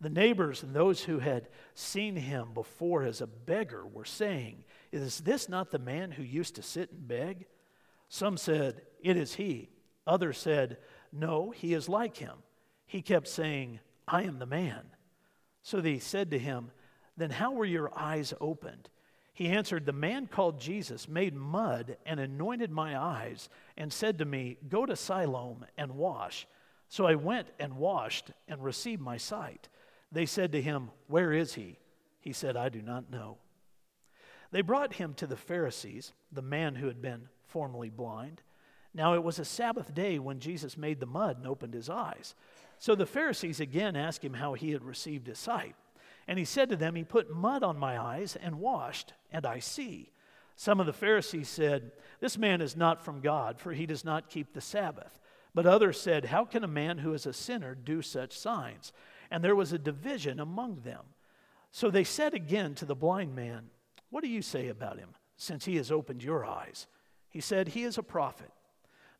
The 0.00 0.10
neighbors 0.10 0.62
and 0.62 0.74
those 0.74 1.02
who 1.02 1.18
had 1.18 1.48
seen 1.74 2.16
him 2.16 2.52
before 2.52 3.02
as 3.02 3.20
a 3.20 3.26
beggar 3.26 3.86
were 3.86 4.04
saying, 4.04 4.64
Is 4.92 5.20
this 5.20 5.48
not 5.48 5.70
the 5.70 5.78
man 5.78 6.10
who 6.10 6.22
used 6.22 6.56
to 6.56 6.62
sit 6.62 6.92
and 6.92 7.08
beg? 7.08 7.46
Some 8.08 8.36
said, 8.36 8.82
It 9.00 9.16
is 9.16 9.34
he. 9.34 9.70
Others 10.06 10.38
said, 10.38 10.78
No, 11.12 11.50
he 11.50 11.72
is 11.72 11.88
like 11.88 12.18
him. 12.18 12.36
He 12.86 13.02
kept 13.02 13.26
saying, 13.26 13.80
I 14.06 14.22
am 14.22 14.38
the 14.38 14.46
man. 14.46 14.82
So 15.62 15.80
they 15.80 15.98
said 15.98 16.30
to 16.30 16.38
him, 16.38 16.70
Then 17.16 17.30
how 17.30 17.52
were 17.52 17.64
your 17.64 17.90
eyes 17.98 18.34
opened? 18.40 18.88
He 19.32 19.48
answered, 19.48 19.84
The 19.84 19.92
man 19.92 20.28
called 20.28 20.60
Jesus 20.60 21.08
made 21.08 21.34
mud 21.34 21.96
and 22.06 22.20
anointed 22.20 22.70
my 22.70 22.98
eyes 22.98 23.48
and 23.76 23.92
said 23.92 24.18
to 24.18 24.24
me, 24.24 24.58
Go 24.68 24.86
to 24.86 24.94
Siloam 24.94 25.66
and 25.76 25.92
wash. 25.96 26.46
So 26.88 27.06
I 27.06 27.16
went 27.16 27.48
and 27.58 27.76
washed 27.76 28.30
and 28.46 28.62
received 28.62 29.02
my 29.02 29.16
sight. 29.16 29.68
They 30.16 30.24
said 30.24 30.52
to 30.52 30.62
him, 30.62 30.88
Where 31.08 31.30
is 31.30 31.52
he? 31.52 31.78
He 32.20 32.32
said, 32.32 32.56
I 32.56 32.70
do 32.70 32.80
not 32.80 33.10
know. 33.10 33.36
They 34.50 34.62
brought 34.62 34.94
him 34.94 35.12
to 35.12 35.26
the 35.26 35.36
Pharisees, 35.36 36.14
the 36.32 36.40
man 36.40 36.76
who 36.76 36.86
had 36.86 37.02
been 37.02 37.28
formerly 37.48 37.90
blind. 37.90 38.40
Now 38.94 39.12
it 39.12 39.22
was 39.22 39.38
a 39.38 39.44
Sabbath 39.44 39.92
day 39.92 40.18
when 40.18 40.40
Jesus 40.40 40.78
made 40.78 41.00
the 41.00 41.06
mud 41.06 41.36
and 41.36 41.46
opened 41.46 41.74
his 41.74 41.90
eyes. 41.90 42.34
So 42.78 42.94
the 42.94 43.04
Pharisees 43.04 43.60
again 43.60 43.94
asked 43.94 44.24
him 44.24 44.32
how 44.32 44.54
he 44.54 44.70
had 44.70 44.82
received 44.82 45.26
his 45.26 45.38
sight. 45.38 45.74
And 46.26 46.38
he 46.38 46.46
said 46.46 46.70
to 46.70 46.76
them, 46.76 46.94
He 46.94 47.04
put 47.04 47.30
mud 47.30 47.62
on 47.62 47.78
my 47.78 48.00
eyes 48.00 48.36
and 48.36 48.58
washed, 48.58 49.12
and 49.30 49.44
I 49.44 49.58
see. 49.58 50.12
Some 50.54 50.80
of 50.80 50.86
the 50.86 50.94
Pharisees 50.94 51.50
said, 51.50 51.92
This 52.20 52.38
man 52.38 52.62
is 52.62 52.74
not 52.74 53.04
from 53.04 53.20
God, 53.20 53.60
for 53.60 53.74
he 53.74 53.84
does 53.84 54.02
not 54.02 54.30
keep 54.30 54.54
the 54.54 54.62
Sabbath. 54.62 55.20
But 55.54 55.66
others 55.66 56.00
said, 56.00 56.24
How 56.24 56.46
can 56.46 56.64
a 56.64 56.68
man 56.68 56.96
who 56.96 57.12
is 57.12 57.26
a 57.26 57.34
sinner 57.34 57.74
do 57.74 58.00
such 58.00 58.38
signs? 58.38 58.94
And 59.30 59.42
there 59.42 59.56
was 59.56 59.72
a 59.72 59.78
division 59.78 60.40
among 60.40 60.80
them. 60.84 61.04
So 61.70 61.90
they 61.90 62.04
said 62.04 62.34
again 62.34 62.74
to 62.76 62.84
the 62.84 62.94
blind 62.94 63.34
man, 63.34 63.70
What 64.10 64.22
do 64.22 64.28
you 64.28 64.42
say 64.42 64.68
about 64.68 64.98
him, 64.98 65.10
since 65.36 65.64
he 65.64 65.76
has 65.76 65.90
opened 65.90 66.22
your 66.22 66.44
eyes? 66.44 66.86
He 67.28 67.40
said, 67.40 67.68
He 67.68 67.82
is 67.82 67.98
a 67.98 68.02
prophet. 68.02 68.50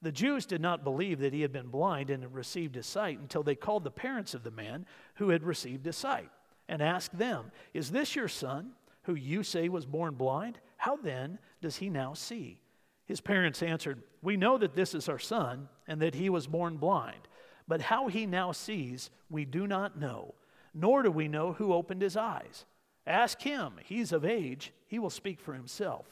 The 0.02 0.12
Jews 0.12 0.46
did 0.46 0.60
not 0.60 0.84
believe 0.84 1.20
that 1.20 1.32
he 1.32 1.42
had 1.42 1.52
been 1.52 1.68
blind 1.68 2.10
and 2.10 2.22
had 2.22 2.34
received 2.34 2.74
his 2.74 2.86
sight 2.86 3.18
until 3.18 3.42
they 3.42 3.54
called 3.54 3.84
the 3.84 3.90
parents 3.90 4.34
of 4.34 4.42
the 4.42 4.50
man 4.50 4.86
who 5.16 5.30
had 5.30 5.42
received 5.42 5.84
his 5.84 5.96
sight 5.96 6.30
and 6.68 6.82
asked 6.82 7.16
them, 7.16 7.50
Is 7.74 7.90
this 7.90 8.14
your 8.14 8.28
son, 8.28 8.72
who 9.02 9.14
you 9.14 9.42
say 9.42 9.68
was 9.68 9.86
born 9.86 10.14
blind? 10.14 10.58
How 10.76 10.96
then 10.96 11.38
does 11.62 11.76
he 11.76 11.88
now 11.88 12.14
see? 12.14 12.60
His 13.06 13.20
parents 13.20 13.62
answered, 13.62 14.02
We 14.22 14.36
know 14.36 14.58
that 14.58 14.74
this 14.74 14.94
is 14.94 15.08
our 15.08 15.18
son 15.18 15.68
and 15.86 16.00
that 16.02 16.14
he 16.14 16.28
was 16.28 16.46
born 16.46 16.76
blind, 16.76 17.28
but 17.68 17.80
how 17.80 18.08
he 18.08 18.26
now 18.26 18.52
sees, 18.52 19.10
we 19.28 19.44
do 19.44 19.66
not 19.66 19.98
know, 19.98 20.34
nor 20.74 21.02
do 21.02 21.10
we 21.10 21.28
know 21.28 21.52
who 21.52 21.72
opened 21.72 22.02
his 22.02 22.16
eyes. 22.16 22.64
Ask 23.06 23.40
him, 23.42 23.74
he's 23.84 24.12
of 24.12 24.24
age, 24.24 24.72
he 24.86 24.98
will 24.98 25.10
speak 25.10 25.40
for 25.40 25.54
himself. 25.54 26.06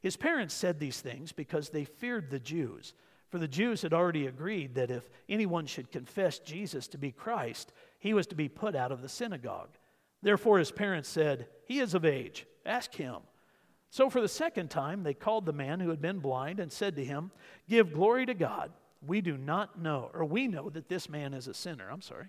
His 0.00 0.16
parents 0.16 0.54
said 0.54 0.78
these 0.78 1.00
things 1.00 1.32
because 1.32 1.68
they 1.68 1.84
feared 1.84 2.30
the 2.30 2.38
Jews, 2.38 2.94
for 3.28 3.38
the 3.38 3.48
Jews 3.48 3.82
had 3.82 3.92
already 3.92 4.26
agreed 4.26 4.74
that 4.74 4.90
if 4.90 5.08
anyone 5.28 5.66
should 5.66 5.92
confess 5.92 6.38
Jesus 6.38 6.88
to 6.88 6.98
be 6.98 7.12
Christ, 7.12 7.72
he 7.98 8.14
was 8.14 8.26
to 8.28 8.34
be 8.34 8.48
put 8.48 8.74
out 8.74 8.90
of 8.90 9.02
the 9.02 9.08
synagogue. 9.08 9.76
Therefore, 10.22 10.58
his 10.58 10.72
parents 10.72 11.08
said, 11.08 11.46
He 11.64 11.80
is 11.80 11.94
of 11.94 12.04
age, 12.04 12.46
ask 12.66 12.94
him. 12.94 13.16
So, 13.90 14.08
for 14.08 14.20
the 14.20 14.28
second 14.28 14.70
time, 14.70 15.02
they 15.02 15.14
called 15.14 15.46
the 15.46 15.52
man 15.52 15.80
who 15.80 15.90
had 15.90 16.00
been 16.00 16.18
blind 16.20 16.60
and 16.60 16.70
said 16.70 16.96
to 16.96 17.04
him, 17.04 17.30
Give 17.68 17.92
glory 17.92 18.26
to 18.26 18.34
God. 18.34 18.72
We 19.06 19.20
do 19.20 19.36
not 19.36 19.80
know, 19.80 20.10
or 20.12 20.24
we 20.24 20.46
know 20.46 20.68
that 20.70 20.88
this 20.88 21.08
man 21.08 21.32
is 21.32 21.48
a 21.48 21.54
sinner. 21.54 21.88
I'm 21.90 22.02
sorry. 22.02 22.28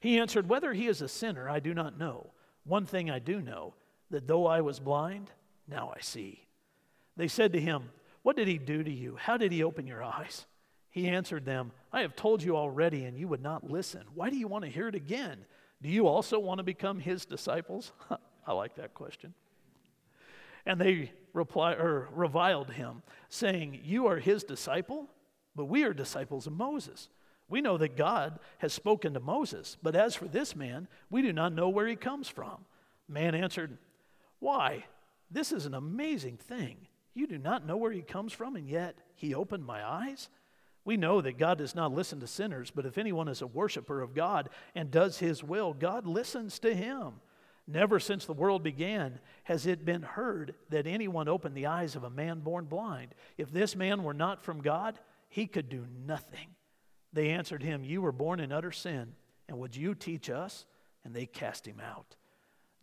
He 0.00 0.18
answered, 0.18 0.48
Whether 0.48 0.72
he 0.72 0.86
is 0.86 1.02
a 1.02 1.08
sinner, 1.08 1.48
I 1.48 1.60
do 1.60 1.74
not 1.74 1.98
know. 1.98 2.32
One 2.64 2.86
thing 2.86 3.10
I 3.10 3.18
do 3.18 3.40
know, 3.40 3.74
that 4.10 4.26
though 4.26 4.46
I 4.46 4.60
was 4.60 4.80
blind, 4.80 5.30
now 5.68 5.92
I 5.94 6.00
see. 6.00 6.46
They 7.16 7.28
said 7.28 7.52
to 7.52 7.60
him, 7.60 7.90
What 8.22 8.36
did 8.36 8.48
he 8.48 8.58
do 8.58 8.82
to 8.82 8.90
you? 8.90 9.16
How 9.16 9.36
did 9.36 9.52
he 9.52 9.62
open 9.62 9.86
your 9.86 10.02
eyes? 10.02 10.46
He 10.90 11.08
answered 11.08 11.44
them, 11.44 11.72
I 11.92 12.02
have 12.02 12.16
told 12.16 12.42
you 12.42 12.56
already, 12.56 13.04
and 13.04 13.16
you 13.16 13.28
would 13.28 13.42
not 13.42 13.70
listen. 13.70 14.02
Why 14.14 14.30
do 14.30 14.36
you 14.36 14.46
want 14.46 14.64
to 14.64 14.70
hear 14.70 14.88
it 14.88 14.94
again? 14.94 15.38
Do 15.80 15.88
you 15.88 16.06
also 16.06 16.38
want 16.38 16.58
to 16.58 16.64
become 16.64 16.98
his 16.98 17.24
disciples? 17.24 17.92
I 18.46 18.52
like 18.52 18.76
that 18.76 18.94
question. 18.94 19.32
And 20.66 20.80
they 20.80 21.12
reply, 21.32 21.72
or 21.72 22.08
reviled 22.12 22.70
him, 22.70 23.02
saying, 23.28 23.80
You 23.82 24.06
are 24.06 24.18
his 24.18 24.44
disciple, 24.44 25.08
but 25.54 25.66
we 25.66 25.84
are 25.84 25.92
disciples 25.92 26.46
of 26.46 26.52
Moses. 26.52 27.08
We 27.48 27.60
know 27.60 27.76
that 27.78 27.96
God 27.96 28.38
has 28.58 28.72
spoken 28.72 29.14
to 29.14 29.20
Moses, 29.20 29.76
but 29.82 29.94
as 29.94 30.14
for 30.14 30.26
this 30.26 30.56
man, 30.56 30.88
we 31.10 31.22
do 31.22 31.32
not 31.32 31.52
know 31.52 31.68
where 31.68 31.86
he 31.86 31.96
comes 31.96 32.28
from. 32.28 32.64
Man 33.08 33.34
answered, 33.34 33.76
Why? 34.38 34.84
This 35.30 35.52
is 35.52 35.66
an 35.66 35.74
amazing 35.74 36.36
thing. 36.36 36.76
You 37.14 37.26
do 37.26 37.38
not 37.38 37.66
know 37.66 37.76
where 37.76 37.92
he 37.92 38.02
comes 38.02 38.32
from, 38.32 38.56
and 38.56 38.68
yet 38.68 38.96
he 39.14 39.34
opened 39.34 39.64
my 39.64 39.86
eyes? 39.86 40.28
We 40.84 40.96
know 40.96 41.20
that 41.20 41.38
God 41.38 41.58
does 41.58 41.74
not 41.74 41.92
listen 41.92 42.20
to 42.20 42.26
sinners, 42.26 42.70
but 42.70 42.86
if 42.86 42.98
anyone 42.98 43.28
is 43.28 43.42
a 43.42 43.46
worshiper 43.46 44.00
of 44.00 44.14
God 44.14 44.48
and 44.74 44.90
does 44.90 45.18
his 45.18 45.44
will, 45.44 45.74
God 45.74 46.06
listens 46.06 46.58
to 46.60 46.74
him. 46.74 47.20
Never 47.68 48.00
since 48.00 48.24
the 48.24 48.32
world 48.32 48.62
began 48.62 49.20
has 49.44 49.66
it 49.66 49.84
been 49.84 50.02
heard 50.02 50.54
that 50.70 50.86
anyone 50.86 51.28
opened 51.28 51.54
the 51.54 51.66
eyes 51.66 51.94
of 51.94 52.02
a 52.02 52.10
man 52.10 52.40
born 52.40 52.64
blind. 52.64 53.14
If 53.38 53.52
this 53.52 53.76
man 53.76 54.02
were 54.02 54.14
not 54.14 54.42
from 54.42 54.60
God, 54.60 54.98
he 55.32 55.46
could 55.46 55.70
do 55.70 55.86
nothing. 56.06 56.48
They 57.10 57.30
answered 57.30 57.62
him, 57.62 57.84
You 57.84 58.02
were 58.02 58.12
born 58.12 58.38
in 58.38 58.52
utter 58.52 58.70
sin, 58.70 59.14
and 59.48 59.58
would 59.58 59.74
you 59.74 59.94
teach 59.94 60.28
us? 60.28 60.66
And 61.06 61.16
they 61.16 61.24
cast 61.24 61.66
him 61.66 61.80
out. 61.80 62.16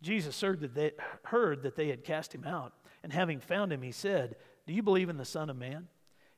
Jesus 0.02 0.40
heard 0.40 0.58
that 0.60 0.74
they, 0.74 0.90
heard 1.26 1.62
that 1.62 1.76
they 1.76 1.86
had 1.88 2.02
cast 2.02 2.34
him 2.34 2.44
out, 2.44 2.72
and 3.04 3.12
having 3.12 3.38
found 3.38 3.72
him, 3.72 3.82
he 3.82 3.92
said, 3.92 4.34
Do 4.66 4.72
you 4.72 4.82
believe 4.82 5.08
in 5.08 5.16
the 5.16 5.24
Son 5.24 5.48
of 5.48 5.56
Man? 5.56 5.86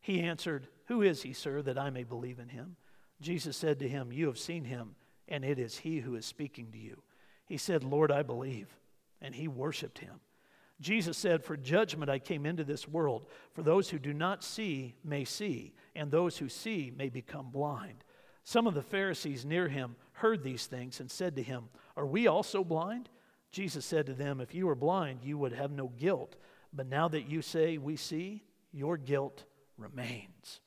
He 0.03 0.21
answered, 0.21 0.69
Who 0.89 1.01
is 1.01 1.23
he, 1.23 1.33
sir, 1.33 1.63
that 1.63 1.79
I 1.79 1.89
may 1.89 2.05
believe 2.05 2.39
in 2.39 2.51
him? 2.51 2.77
Jesus 3.23 3.57
said 3.57 3.79
to 3.79 3.89
him, 3.89 4.13
You 4.13 4.27
have 4.27 4.39
seen 4.39 4.65
him, 4.65 4.97
and 5.29 5.47
it 5.47 5.59
is 5.59 5.79
he 5.79 6.01
who 6.01 6.15
is 6.15 6.27
speaking 6.27 6.73
to 6.73 6.79
you. 6.79 7.03
He 7.47 7.57
said, 7.57 7.85
Lord, 7.85 8.13
I 8.13 8.23
believe. 8.23 8.69
And 9.23 9.35
he 9.35 9.49
worshiped 9.49 10.01
him. 10.01 10.21
Jesus 10.83 11.17
said, 11.17 11.45
For 11.45 11.57
judgment 11.57 12.11
I 12.11 12.19
came 12.19 12.45
into 12.45 12.65
this 12.65 12.87
world, 12.87 13.27
for 13.55 13.63
those 13.63 13.89
who 13.89 13.99
do 13.99 14.13
not 14.13 14.45
see 14.45 14.97
may 15.05 15.25
see, 15.25 15.73
and 15.95 16.11
those 16.11 16.37
who 16.37 16.49
see 16.49 16.93
may 16.95 17.09
become 17.09 17.51
blind. 17.51 18.05
Some 18.45 18.67
of 18.67 18.75
the 18.75 18.83
Pharisees 18.83 19.45
near 19.45 19.69
him 19.69 19.97
heard 20.13 20.43
these 20.43 20.67
things 20.67 21.01
and 21.01 21.11
said 21.11 21.37
to 21.37 21.43
him, 21.43 21.69
Are 21.97 22.07
we 22.07 22.27
also 22.27 22.65
blind? 22.65 23.09
Jesus 23.53 23.85
said 23.85 24.07
to 24.07 24.15
them, 24.15 24.41
If 24.41 24.55
you 24.55 24.67
were 24.67 24.75
blind, 24.75 25.21
you 25.23 25.39
would 25.39 25.53
have 25.53 25.71
no 25.71 25.89
guilt. 25.89 26.37
But 26.73 26.89
now 26.89 27.09
that 27.09 27.29
you 27.29 27.43
say 27.43 27.79
we 27.79 27.97
see, 27.97 28.43
your 28.73 28.97
guilt 28.97 29.45
remains. 29.77 30.61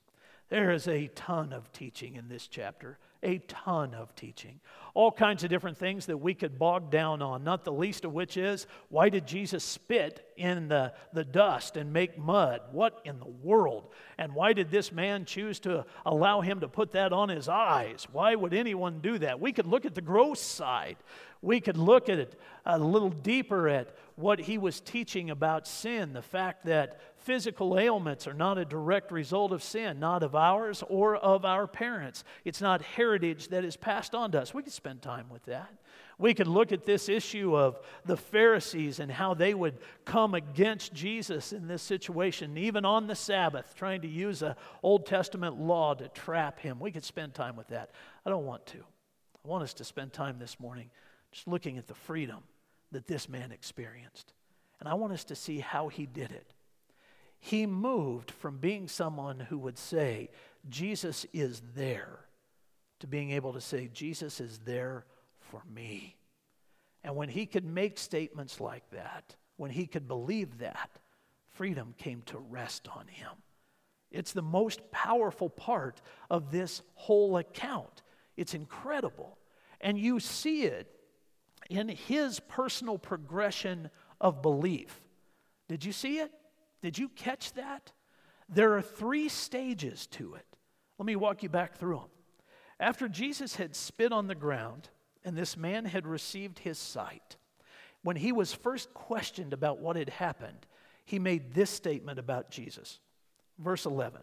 There 0.49 0.71
is 0.71 0.88
a 0.88 1.08
ton 1.08 1.51
of 1.51 1.71
teaching 1.71 2.15
in 2.15 2.28
this 2.28 2.47
chapter, 2.47 2.99
a 3.23 3.39
ton 3.39 3.93
of 3.93 4.15
teaching. 4.15 4.60
All 4.93 5.12
kinds 5.12 5.43
of 5.43 5.49
different 5.49 5.78
things 5.78 6.06
that 6.06 6.17
we 6.17 6.34
could 6.34 6.58
bog 6.58 6.89
down 6.89 7.21
on, 7.21 7.43
not 7.43 7.65
the 7.65 7.71
least 7.71 8.06
of 8.06 8.13
which 8.13 8.38
is 8.38 8.67
why 8.89 9.10
did 9.10 9.28
Jesus 9.28 9.63
spit 9.63 10.32
in 10.38 10.67
the, 10.67 10.93
the 11.12 11.25
dust 11.25 11.75
and 11.75 11.91
make 11.91 12.17
mud? 12.17 12.62
What 12.71 13.01
in 13.04 13.19
the 13.19 13.25
world? 13.25 13.89
And 14.17 14.34
why 14.34 14.54
did 14.54 14.71
this 14.71 14.91
man 14.91 15.25
choose 15.25 15.60
to 15.62 15.86
allow 16.06 16.41
him 16.41 16.62
to 16.62 16.67
put 16.67 16.91
that 16.93 17.12
on 17.12 17.30
his 17.30 17.49
eyes? 17.49 18.08
Why 18.12 18.36
would 18.36 18.54
anyone 18.54 18.99
do 19.01 19.17
that? 19.19 19.39
We 19.39 19.51
could 19.51 19.67
look 19.67 19.86
at 19.86 19.95
the 19.95 20.01
gross 20.01 20.39
side. 20.39 20.97
We 21.41 21.60
could 21.60 21.78
look 21.78 22.10
at 22.10 22.19
it 22.19 22.39
a 22.65 22.80
little 22.80 23.10
deeper 23.10 23.67
at 23.67 23.95
what 24.15 24.39
he 24.39 24.58
was 24.58 24.80
teaching 24.80 25.30
about 25.30 25.67
sin, 25.67 26.13
the 26.13 26.21
fact 26.21 26.65
that 26.65 26.99
physical 27.26 27.80
ailments 27.80 28.28
are 28.28 28.34
not 28.34 28.60
a 28.60 28.66
direct 28.66 29.12
result 29.12 29.52
of 29.52 29.64
sin, 29.64 30.00
not 30.00 30.22
of 30.22 30.36
ours 30.36 30.84
or 30.88 31.16
of 31.16 31.44
our 31.44 31.66
parents. 31.66 32.24
It's 32.46 32.62
not 32.62 32.84
heritage 32.84 33.48
that 33.48 33.66
is 33.66 33.76
passed 33.76 34.14
on 34.14 34.32
to 34.32 34.42
us. 34.42 34.54
We 34.54 34.62
could 34.62 34.72
spend 34.72 35.02
time 35.02 35.28
with 35.30 35.44
that. 35.46 35.74
We 36.20 36.36
could 36.36 36.48
look 36.48 36.72
at 36.72 36.86
this 36.86 37.10
issue 37.10 37.58
of 37.58 37.80
the 38.06 38.16
Pharisees 38.16 39.00
and 39.00 39.12
how 39.12 39.34
they 39.34 39.54
would 39.54 39.80
come 40.06 40.36
against 40.36 40.94
Jesus 40.94 41.52
in 41.52 41.68
this 41.68 41.82
situation, 41.82 42.58
even 42.58 42.86
on 42.86 43.08
the 43.08 43.16
Sabbath, 43.16 43.74
trying 43.76 44.02
to 44.02 44.08
use 44.08 44.44
an 44.44 44.56
Old 44.84 45.06
Testament 45.08 45.60
law 45.60 45.96
to 45.96 46.08
trap 46.10 46.60
him. 46.60 46.80
We 46.80 46.92
could 46.92 47.04
spend 47.04 47.34
time 47.34 47.56
with 47.56 47.68
that. 47.70 47.90
I 48.26 48.30
don't 48.30 48.46
want 48.46 48.66
to. 48.68 48.78
I 48.78 49.48
want 49.48 49.64
us 49.64 49.74
to 49.76 49.84
spend 49.84 50.14
time 50.14 50.38
this 50.40 50.60
morning 50.60 50.90
just 51.32 51.48
looking 51.48 51.78
at 51.78 51.88
the 51.88 51.96
freedom 51.96 52.44
that 52.92 53.08
this 53.08 53.28
man 53.28 53.52
experienced. 53.52 54.32
And 54.80 54.88
I 54.88 54.94
want 54.94 55.12
us 55.12 55.26
to 55.26 55.36
see 55.36 55.60
how 55.60 55.90
he 55.90 56.06
did 56.06 56.32
it. 56.32 56.54
He 57.46 57.68
moved 57.68 58.32
from 58.32 58.58
being 58.58 58.88
someone 58.88 59.40
who 59.40 59.60
would 59.60 59.78
say, 59.78 60.32
Jesus 60.68 61.28
is 61.32 61.62
there, 61.76 62.22
to 63.02 63.06
being 63.06 63.30
able 63.30 63.54
to 63.54 63.62
say, 63.62 63.88
Jesus 63.94 64.42
is 64.42 64.58
there 64.66 65.06
for 65.38 65.62
me. 65.72 66.16
And 67.04 67.16
when 67.16 67.30
he 67.30 67.46
could 67.46 67.64
make 67.64 68.00
statements 68.00 68.60
like 68.60 68.90
that, 68.90 69.36
when 69.58 69.70
he 69.70 69.86
could 69.86 70.08
believe 70.08 70.58
that, 70.58 70.90
freedom 71.52 71.94
came 72.00 72.24
to 72.24 72.40
rest 72.40 72.88
on 72.96 73.06
him. 73.06 73.30
It's 74.10 74.34
the 74.34 74.42
most 74.42 74.90
powerful 74.90 75.52
part 75.52 76.02
of 76.32 76.50
this 76.50 76.82
whole 76.96 77.38
account. 77.38 78.02
It's 78.38 78.56
incredible. 78.56 79.38
And 79.80 80.00
you 80.00 80.20
see 80.20 80.64
it 80.64 80.90
in 81.70 81.90
his 81.90 82.40
personal 82.40 82.98
progression 82.98 83.92
of 84.20 84.42
belief. 84.42 85.00
Did 85.68 85.86
you 85.86 85.92
see 85.92 86.18
it? 86.18 86.32
Did 86.86 87.00
you 87.00 87.10
catch 87.10 87.52
that? 87.54 87.93
There 88.48 88.78
are 88.78 88.82
three 88.84 89.28
stages 89.28 90.06
to 90.12 90.36
it. 90.36 90.45
Let 91.00 91.08
me 91.08 91.15
walk 91.15 91.41
you 91.41 91.50
back 91.50 91.78
through 91.78 91.95
them. 91.95 92.10
After 92.80 93.10
Jesus 93.10 93.56
had 93.56 93.76
spit 93.76 94.12
on 94.12 94.28
the 94.28 94.36
ground 94.36 94.89
and 95.24 95.36
this 95.36 95.58
man 95.58 95.86
had 95.86 96.06
received 96.06 96.60
his 96.60 96.78
sight, 96.78 97.38
when 98.04 98.15
he 98.15 98.32
was 98.32 98.54
first 98.54 98.93
questioned 98.93 99.52
about 99.52 99.80
what 99.80 99.95
had 99.95 100.10
happened, 100.10 100.67
he 101.06 101.17
made 101.17 101.56
this 101.56 101.71
statement 101.71 102.19
about 102.19 102.52
Jesus. 102.52 103.00
Verse 103.58 103.88
11 103.88 104.21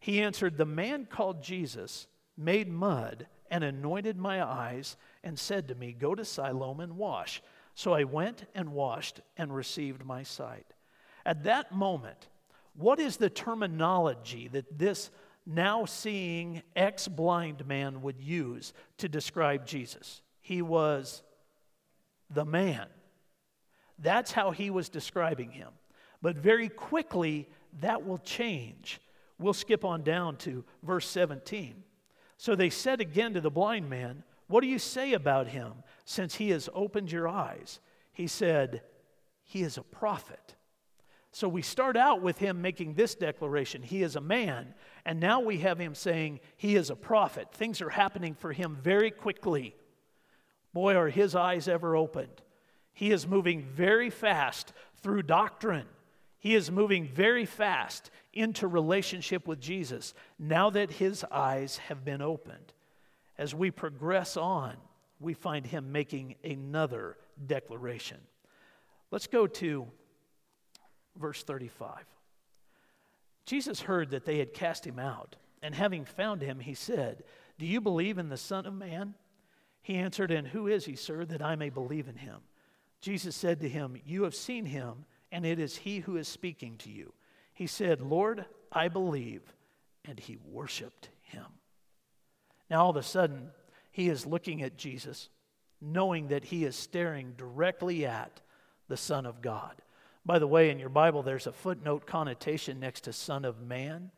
He 0.00 0.20
answered, 0.20 0.58
The 0.58 0.66
man 0.66 1.06
called 1.08 1.40
Jesus 1.40 2.08
made 2.36 2.68
mud 2.68 3.28
and 3.48 3.62
anointed 3.62 4.16
my 4.16 4.44
eyes 4.44 4.96
and 5.22 5.38
said 5.38 5.68
to 5.68 5.76
me, 5.76 5.92
Go 5.92 6.16
to 6.16 6.24
Siloam 6.24 6.80
and 6.80 6.96
wash. 6.96 7.40
So 7.76 7.92
I 7.92 8.02
went 8.02 8.46
and 8.56 8.72
washed 8.72 9.20
and 9.36 9.54
received 9.54 10.04
my 10.04 10.24
sight. 10.24 10.66
At 11.24 11.44
that 11.44 11.72
moment, 11.72 12.28
what 12.74 12.98
is 12.98 13.16
the 13.16 13.30
terminology 13.30 14.48
that 14.48 14.78
this 14.78 15.10
now 15.44 15.84
seeing 15.84 16.62
ex 16.76 17.08
blind 17.08 17.66
man 17.66 18.02
would 18.02 18.20
use 18.20 18.72
to 18.98 19.08
describe 19.08 19.66
Jesus? 19.66 20.22
He 20.40 20.62
was 20.62 21.22
the 22.30 22.44
man. 22.44 22.86
That's 23.98 24.32
how 24.32 24.50
he 24.50 24.70
was 24.70 24.88
describing 24.88 25.50
him. 25.50 25.68
But 26.20 26.36
very 26.36 26.68
quickly, 26.68 27.48
that 27.80 28.06
will 28.06 28.18
change. 28.18 29.00
We'll 29.38 29.52
skip 29.52 29.84
on 29.84 30.02
down 30.02 30.36
to 30.38 30.64
verse 30.82 31.08
17. 31.08 31.82
So 32.36 32.54
they 32.54 32.70
said 32.70 33.00
again 33.00 33.34
to 33.34 33.40
the 33.40 33.50
blind 33.50 33.88
man, 33.88 34.24
What 34.48 34.62
do 34.62 34.66
you 34.66 34.78
say 34.78 35.12
about 35.12 35.48
him 35.48 35.72
since 36.04 36.34
he 36.34 36.50
has 36.50 36.68
opened 36.74 37.12
your 37.12 37.28
eyes? 37.28 37.80
He 38.12 38.26
said, 38.26 38.82
He 39.44 39.62
is 39.62 39.78
a 39.78 39.82
prophet. 39.82 40.54
So 41.32 41.48
we 41.48 41.62
start 41.62 41.96
out 41.96 42.20
with 42.20 42.38
him 42.38 42.60
making 42.60 42.94
this 42.94 43.14
declaration 43.14 43.82
He 43.82 44.02
is 44.02 44.16
a 44.16 44.20
man. 44.20 44.74
And 45.04 45.18
now 45.18 45.40
we 45.40 45.58
have 45.58 45.78
him 45.78 45.94
saying 45.94 46.40
he 46.56 46.76
is 46.76 46.90
a 46.90 46.94
prophet. 46.94 47.48
Things 47.50 47.80
are 47.80 47.90
happening 47.90 48.34
for 48.34 48.52
him 48.52 48.78
very 48.80 49.10
quickly. 49.10 49.74
Boy, 50.72 50.94
are 50.94 51.08
his 51.08 51.34
eyes 51.34 51.66
ever 51.66 51.96
opened. 51.96 52.42
He 52.92 53.10
is 53.10 53.26
moving 53.26 53.62
very 53.62 54.10
fast 54.10 54.72
through 55.02 55.22
doctrine. 55.22 55.86
He 56.38 56.54
is 56.54 56.70
moving 56.70 57.06
very 57.06 57.46
fast 57.46 58.10
into 58.32 58.68
relationship 58.68 59.48
with 59.48 59.60
Jesus 59.60 60.14
now 60.38 60.70
that 60.70 60.92
his 60.92 61.24
eyes 61.30 61.78
have 61.78 62.04
been 62.04 62.22
opened. 62.22 62.72
As 63.38 63.54
we 63.54 63.70
progress 63.70 64.36
on, 64.36 64.76
we 65.18 65.34
find 65.34 65.66
him 65.66 65.92
making 65.92 66.36
another 66.44 67.16
declaration. 67.44 68.18
Let's 69.10 69.26
go 69.26 69.46
to 69.46 69.86
verse 71.16 71.42
35. 71.42 72.04
Jesus 73.46 73.82
heard 73.82 74.10
that 74.10 74.24
they 74.24 74.38
had 74.38 74.54
cast 74.54 74.86
him 74.86 74.98
out, 74.98 75.36
and 75.62 75.74
having 75.74 76.04
found 76.04 76.42
him, 76.42 76.60
he 76.60 76.74
said, 76.74 77.24
Do 77.58 77.66
you 77.66 77.80
believe 77.80 78.18
in 78.18 78.28
the 78.28 78.36
Son 78.36 78.66
of 78.66 78.74
Man? 78.74 79.14
He 79.82 79.96
answered, 79.96 80.30
And 80.30 80.46
who 80.46 80.68
is 80.68 80.84
he, 80.84 80.96
sir, 80.96 81.24
that 81.24 81.42
I 81.42 81.56
may 81.56 81.70
believe 81.70 82.08
in 82.08 82.16
him? 82.16 82.40
Jesus 83.00 83.34
said 83.34 83.60
to 83.60 83.68
him, 83.68 83.96
You 84.04 84.22
have 84.22 84.34
seen 84.34 84.64
him, 84.64 85.04
and 85.32 85.44
it 85.44 85.58
is 85.58 85.76
he 85.76 85.98
who 85.98 86.16
is 86.16 86.28
speaking 86.28 86.76
to 86.78 86.90
you. 86.90 87.12
He 87.52 87.66
said, 87.66 88.00
Lord, 88.00 88.44
I 88.70 88.88
believe. 88.88 89.42
And 90.04 90.18
he 90.18 90.38
worshiped 90.44 91.10
him. 91.20 91.46
Now, 92.70 92.84
all 92.84 92.90
of 92.90 92.96
a 92.96 93.02
sudden, 93.02 93.50
he 93.90 94.08
is 94.08 94.24
looking 94.24 94.62
at 94.62 94.78
Jesus, 94.78 95.28
knowing 95.80 96.28
that 96.28 96.44
he 96.44 96.64
is 96.64 96.76
staring 96.76 97.34
directly 97.36 98.06
at 98.06 98.40
the 98.88 98.96
Son 98.96 99.26
of 99.26 99.42
God. 99.42 99.81
By 100.24 100.38
the 100.38 100.46
way, 100.46 100.70
in 100.70 100.78
your 100.78 100.88
Bible, 100.88 101.22
there's 101.22 101.46
a 101.46 101.52
footnote 101.52 102.06
connotation 102.06 102.78
next 102.78 103.02
to 103.02 103.12
Son 103.12 103.44
of 103.44 103.60
Man. 103.60 104.10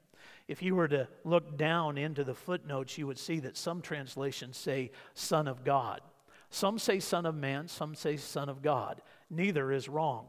If 0.46 0.62
you 0.62 0.74
were 0.74 0.88
to 0.88 1.08
look 1.24 1.56
down 1.56 1.96
into 1.96 2.24
the 2.24 2.34
footnotes, 2.34 2.98
you 2.98 3.06
would 3.06 3.18
see 3.18 3.40
that 3.40 3.56
some 3.56 3.80
translations 3.80 4.58
say 4.58 4.90
Son 5.14 5.48
of 5.48 5.64
God. 5.64 6.02
Some 6.50 6.78
say 6.78 7.00
Son 7.00 7.24
of 7.24 7.34
Man, 7.34 7.68
some 7.68 7.94
say 7.94 8.16
Son 8.18 8.48
of 8.48 8.62
God. 8.62 9.00
Neither 9.30 9.72
is 9.72 9.88
wrong. 9.88 10.26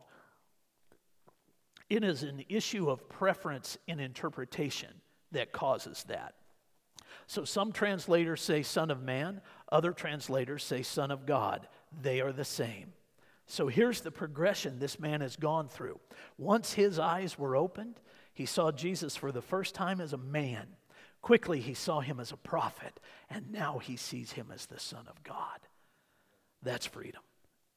It 1.89 2.03
is 2.03 2.23
an 2.23 2.45
issue 2.49 2.89
of 2.89 3.09
preference 3.09 3.77
in 3.87 3.99
interpretation 3.99 4.89
that 5.33 5.51
causes 5.51 6.05
that. 6.07 6.35
So 7.27 7.43
some 7.43 7.71
translators 7.71 8.41
say 8.41 8.63
Son 8.63 8.89
of 8.89 9.03
Man, 9.03 9.41
other 9.71 9.91
translators 9.91 10.63
say 10.63 10.81
Son 10.81 11.11
of 11.11 11.25
God. 11.25 11.67
They 12.01 12.21
are 12.21 12.31
the 12.31 12.45
same. 12.45 12.93
So 13.47 13.67
here's 13.67 14.01
the 14.01 14.11
progression 14.11 14.79
this 14.79 14.99
man 14.99 15.21
has 15.21 15.35
gone 15.35 15.67
through. 15.67 15.99
Once 16.37 16.73
his 16.73 16.97
eyes 16.97 17.37
were 17.37 17.55
opened, 17.55 17.99
he 18.33 18.45
saw 18.45 18.71
Jesus 18.71 19.15
for 19.15 19.31
the 19.31 19.41
first 19.41 19.75
time 19.75 20.01
as 20.01 20.13
a 20.13 20.17
man. 20.17 20.67
Quickly, 21.21 21.59
he 21.59 21.73
saw 21.73 22.01
him 22.01 22.19
as 22.19 22.31
a 22.31 22.37
prophet, 22.37 22.99
and 23.29 23.51
now 23.51 23.79
he 23.79 23.95
sees 23.95 24.33
him 24.33 24.51
as 24.53 24.65
the 24.65 24.79
Son 24.79 25.07
of 25.07 25.23
God. 25.23 25.59
That's 26.61 26.85
freedom. 26.85 27.21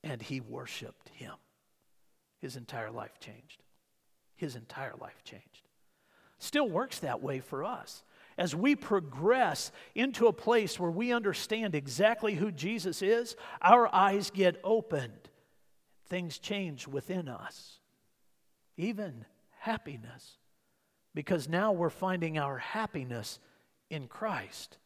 And 0.03 0.21
he 0.21 0.41
worshiped 0.41 1.11
him. 1.11 1.35
His 2.41 2.57
entire 2.57 2.91
life 2.91 3.19
changed. 3.21 3.63
His 4.37 4.55
entire 4.55 4.95
life 5.01 5.23
changed. 5.25 5.69
Still 6.39 6.69
works 6.69 7.01
that 7.01 7.23
way 7.23 7.41
for 7.41 7.65
us. 7.65 8.05
As 8.37 8.55
we 8.55 8.77
progress 8.77 9.73
into 9.95 10.29
a 10.29 10.33
place 10.33 10.79
where 10.79 10.91
we 10.91 11.13
understand 11.13 11.75
exactly 11.75 12.35
who 12.35 12.53
Jesus 12.53 13.03
is, 13.03 13.35
our 13.61 13.93
eyes 13.93 14.31
get 14.31 14.61
opened 14.63 15.28
things 16.09 16.39
change 16.39 16.87
within 16.89 17.29
us, 17.29 17.79
even 18.77 19.25
happiness, 19.61 20.39
because 21.15 21.49
now 21.49 21.73
we're 21.73 21.91
finding 21.91 22.39
our 22.39 22.59
happiness 22.59 23.39
in 23.91 24.09
Christ. 24.09 24.79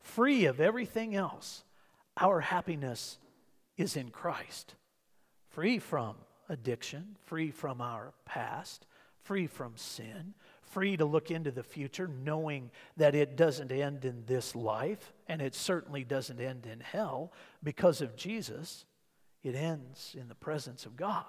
Free 0.00 0.46
of 0.46 0.60
everything 0.60 1.14
else, 1.14 1.64
our 2.16 2.40
happiness 2.40 3.18
is 3.76 3.96
in 3.96 4.10
Christ. 4.10 4.74
Free 5.48 5.78
from 5.78 6.16
addiction, 6.48 7.16
free 7.24 7.50
from 7.50 7.80
our 7.80 8.12
past, 8.24 8.86
free 9.22 9.46
from 9.46 9.76
sin, 9.76 10.34
free 10.62 10.96
to 10.96 11.04
look 11.04 11.30
into 11.30 11.50
the 11.50 11.62
future, 11.62 12.08
knowing 12.08 12.70
that 12.96 13.14
it 13.14 13.36
doesn't 13.36 13.72
end 13.72 14.04
in 14.04 14.24
this 14.26 14.54
life, 14.54 15.12
and 15.26 15.40
it 15.40 15.54
certainly 15.54 16.04
doesn't 16.04 16.40
end 16.40 16.66
in 16.66 16.80
hell 16.80 17.32
because 17.62 18.00
of 18.00 18.16
Jesus 18.16 18.84
it 19.48 19.56
ends 19.56 20.14
in 20.18 20.28
the 20.28 20.34
presence 20.34 20.86
of 20.86 20.96
God. 20.96 21.24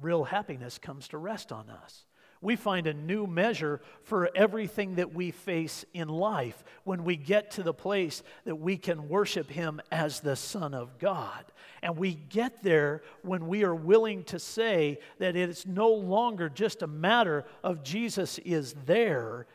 Real 0.00 0.24
happiness 0.24 0.78
comes 0.78 1.08
to 1.08 1.18
rest 1.18 1.52
on 1.52 1.68
us. 1.68 2.06
We 2.42 2.56
find 2.56 2.86
a 2.86 2.94
new 2.94 3.26
measure 3.26 3.82
for 4.02 4.30
everything 4.34 4.94
that 4.94 5.12
we 5.12 5.30
face 5.30 5.84
in 5.92 6.08
life 6.08 6.64
when 6.84 7.04
we 7.04 7.16
get 7.16 7.50
to 7.52 7.62
the 7.62 7.74
place 7.74 8.22
that 8.46 8.56
we 8.56 8.78
can 8.78 9.10
worship 9.10 9.50
Him 9.50 9.80
as 9.92 10.20
the 10.20 10.36
Son 10.36 10.72
of 10.72 10.98
God. 10.98 11.44
And 11.82 11.98
we 11.98 12.14
get 12.14 12.62
there 12.62 13.02
when 13.22 13.46
we 13.46 13.62
are 13.62 13.74
willing 13.74 14.24
to 14.24 14.38
say 14.38 15.00
that 15.18 15.36
it's 15.36 15.66
no 15.66 15.90
longer 15.90 16.48
just 16.48 16.80
a 16.80 16.86
matter 16.86 17.44
of 17.62 17.82
Jesus 17.82 18.38
is 18.38 18.74
there, 18.86 19.46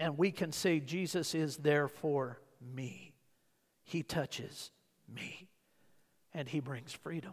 and 0.00 0.18
we 0.18 0.32
can 0.32 0.50
say, 0.50 0.80
Jesus 0.80 1.36
is 1.36 1.58
there 1.58 1.86
for 1.86 2.40
me. 2.74 3.14
He 3.84 4.02
touches 4.02 4.72
me 5.08 5.48
and 6.34 6.48
He 6.48 6.60
brings 6.60 6.92
freedom. 6.92 7.32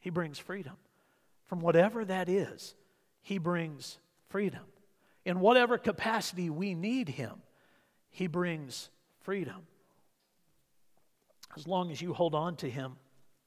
He 0.00 0.10
brings 0.10 0.38
freedom. 0.38 0.74
From 1.46 1.60
whatever 1.60 2.04
that 2.04 2.28
is, 2.28 2.74
He 3.22 3.38
brings 3.38 3.98
freedom. 4.28 4.62
In 5.24 5.40
whatever 5.40 5.78
capacity 5.78 6.50
we 6.50 6.74
need 6.74 7.08
Him, 7.08 7.42
He 8.10 8.26
brings 8.26 8.88
freedom. 9.20 9.66
As 11.56 11.66
long 11.66 11.90
as 11.90 12.00
you 12.00 12.14
hold 12.14 12.34
on 12.34 12.56
to 12.56 12.70
Him 12.70 12.96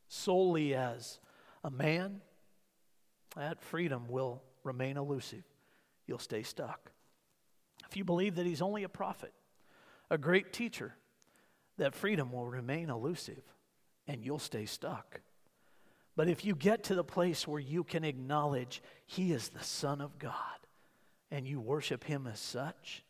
solely 0.08 0.76
as 0.76 1.20
a 1.64 1.72
man, 1.72 2.22
that 3.36 3.62
freedom 3.62 4.08
will 4.08 4.44
remain 4.64 4.98
elusive. 4.98 5.44
You'll 6.06 6.20
stay 6.20 6.44
stuck. 6.44 6.92
If 7.90 7.98
you 7.98 8.04
believe 8.04 8.36
that 8.36 8.46
He's 8.46 8.62
only 8.62 8.84
a 8.84 8.90
prophet, 8.90 9.34
a 10.10 10.18
great 10.18 10.54
teacher, 10.54 10.94
that 11.78 11.96
freedom 11.96 12.32
will 12.32 12.46
remain 12.46 12.90
elusive 12.90 13.42
and 14.08 14.24
you'll 14.24 14.40
stay 14.40 14.66
stuck. 14.66 15.22
But 16.16 16.28
if 16.28 16.46
you 16.46 16.56
get 16.56 16.84
to 16.86 16.96
the 16.96 17.04
place 17.04 17.48
where 17.48 17.60
you 17.60 17.84
can 17.84 18.04
acknowledge 18.04 18.82
He 19.06 19.32
is 19.32 19.50
the 19.50 19.64
Son 19.64 20.02
of 20.02 20.20
God 20.20 20.34
and 21.32 21.48
you 21.48 21.60
worship 21.60 22.04
Him 22.04 22.28
as 22.28 22.40
such, 22.40 23.04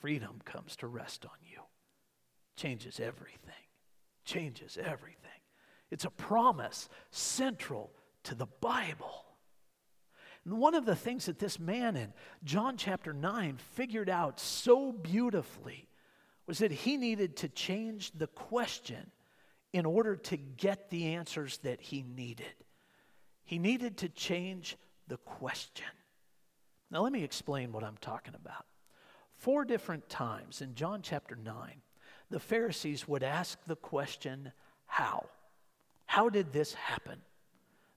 freedom 0.00 0.40
comes 0.44 0.76
to 0.76 0.86
rest 0.86 1.24
on 1.24 1.36
you. 1.42 1.60
Changes 2.56 3.00
everything. 3.00 3.52
Changes 4.24 4.78
everything. 4.78 5.18
It's 5.90 6.04
a 6.04 6.10
promise 6.10 6.88
central 7.10 7.90
to 8.24 8.34
the 8.34 8.46
Bible. 8.60 9.24
And 10.44 10.58
one 10.58 10.74
of 10.74 10.86
the 10.86 10.96
things 10.96 11.26
that 11.26 11.38
this 11.38 11.58
man 11.58 11.96
in 11.96 12.12
John 12.42 12.76
chapter 12.76 13.12
9 13.12 13.58
figured 13.74 14.10
out 14.10 14.40
so 14.40 14.92
beautifully 14.92 15.88
was 16.46 16.58
that 16.58 16.72
he 16.72 16.96
needed 16.96 17.36
to 17.38 17.48
change 17.48 18.12
the 18.12 18.26
question 18.26 19.10
in 19.74 19.84
order 19.84 20.14
to 20.14 20.36
get 20.36 20.88
the 20.88 21.16
answers 21.16 21.58
that 21.58 21.80
he 21.80 22.04
needed. 22.16 22.54
He 23.42 23.58
needed 23.58 23.98
to 23.98 24.08
change 24.08 24.76
the 25.08 25.16
question. 25.16 25.84
Now, 26.92 27.02
let 27.02 27.12
me 27.12 27.24
explain 27.24 27.72
what 27.72 27.82
I'm 27.82 27.96
talking 28.00 28.36
about. 28.36 28.66
Four 29.36 29.64
different 29.64 30.08
times 30.08 30.60
in 30.60 30.76
John 30.76 31.02
chapter 31.02 31.34
9, 31.34 31.72
the 32.30 32.38
Pharisees 32.38 33.08
would 33.08 33.24
ask 33.24 33.58
the 33.66 33.74
question, 33.74 34.52
How? 34.86 35.26
How 36.06 36.28
did 36.28 36.52
this 36.52 36.74
happen? 36.74 37.18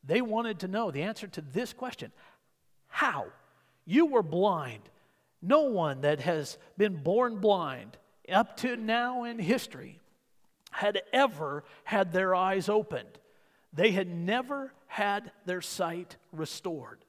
They 0.04 0.22
wanted 0.22 0.60
to 0.62 0.68
know 0.68 0.90
the 0.90 1.04
answer 1.04 1.28
to 1.28 1.42
this 1.42 1.74
question 1.74 2.12
How? 2.88 3.28
You 3.86 4.08
were 4.08 4.24
blind. 4.24 4.82
No 5.44 5.62
one 5.62 6.02
that 6.02 6.22
has 6.22 6.58
been 6.76 7.04
born 7.04 7.38
blind 7.38 7.98
up 8.28 8.58
to 8.58 8.76
now 8.76 9.26
in 9.26 9.38
history 9.38 10.00
had 10.78 11.02
ever 11.12 11.64
had 11.84 12.12
their 12.12 12.36
eyes 12.36 12.70
opened. 12.70 13.18
They 13.74 13.92
had 13.92 14.08
never 14.08 14.74
had 14.86 15.32
their 15.46 15.62
sight 15.62 16.18
restored. 16.32 17.00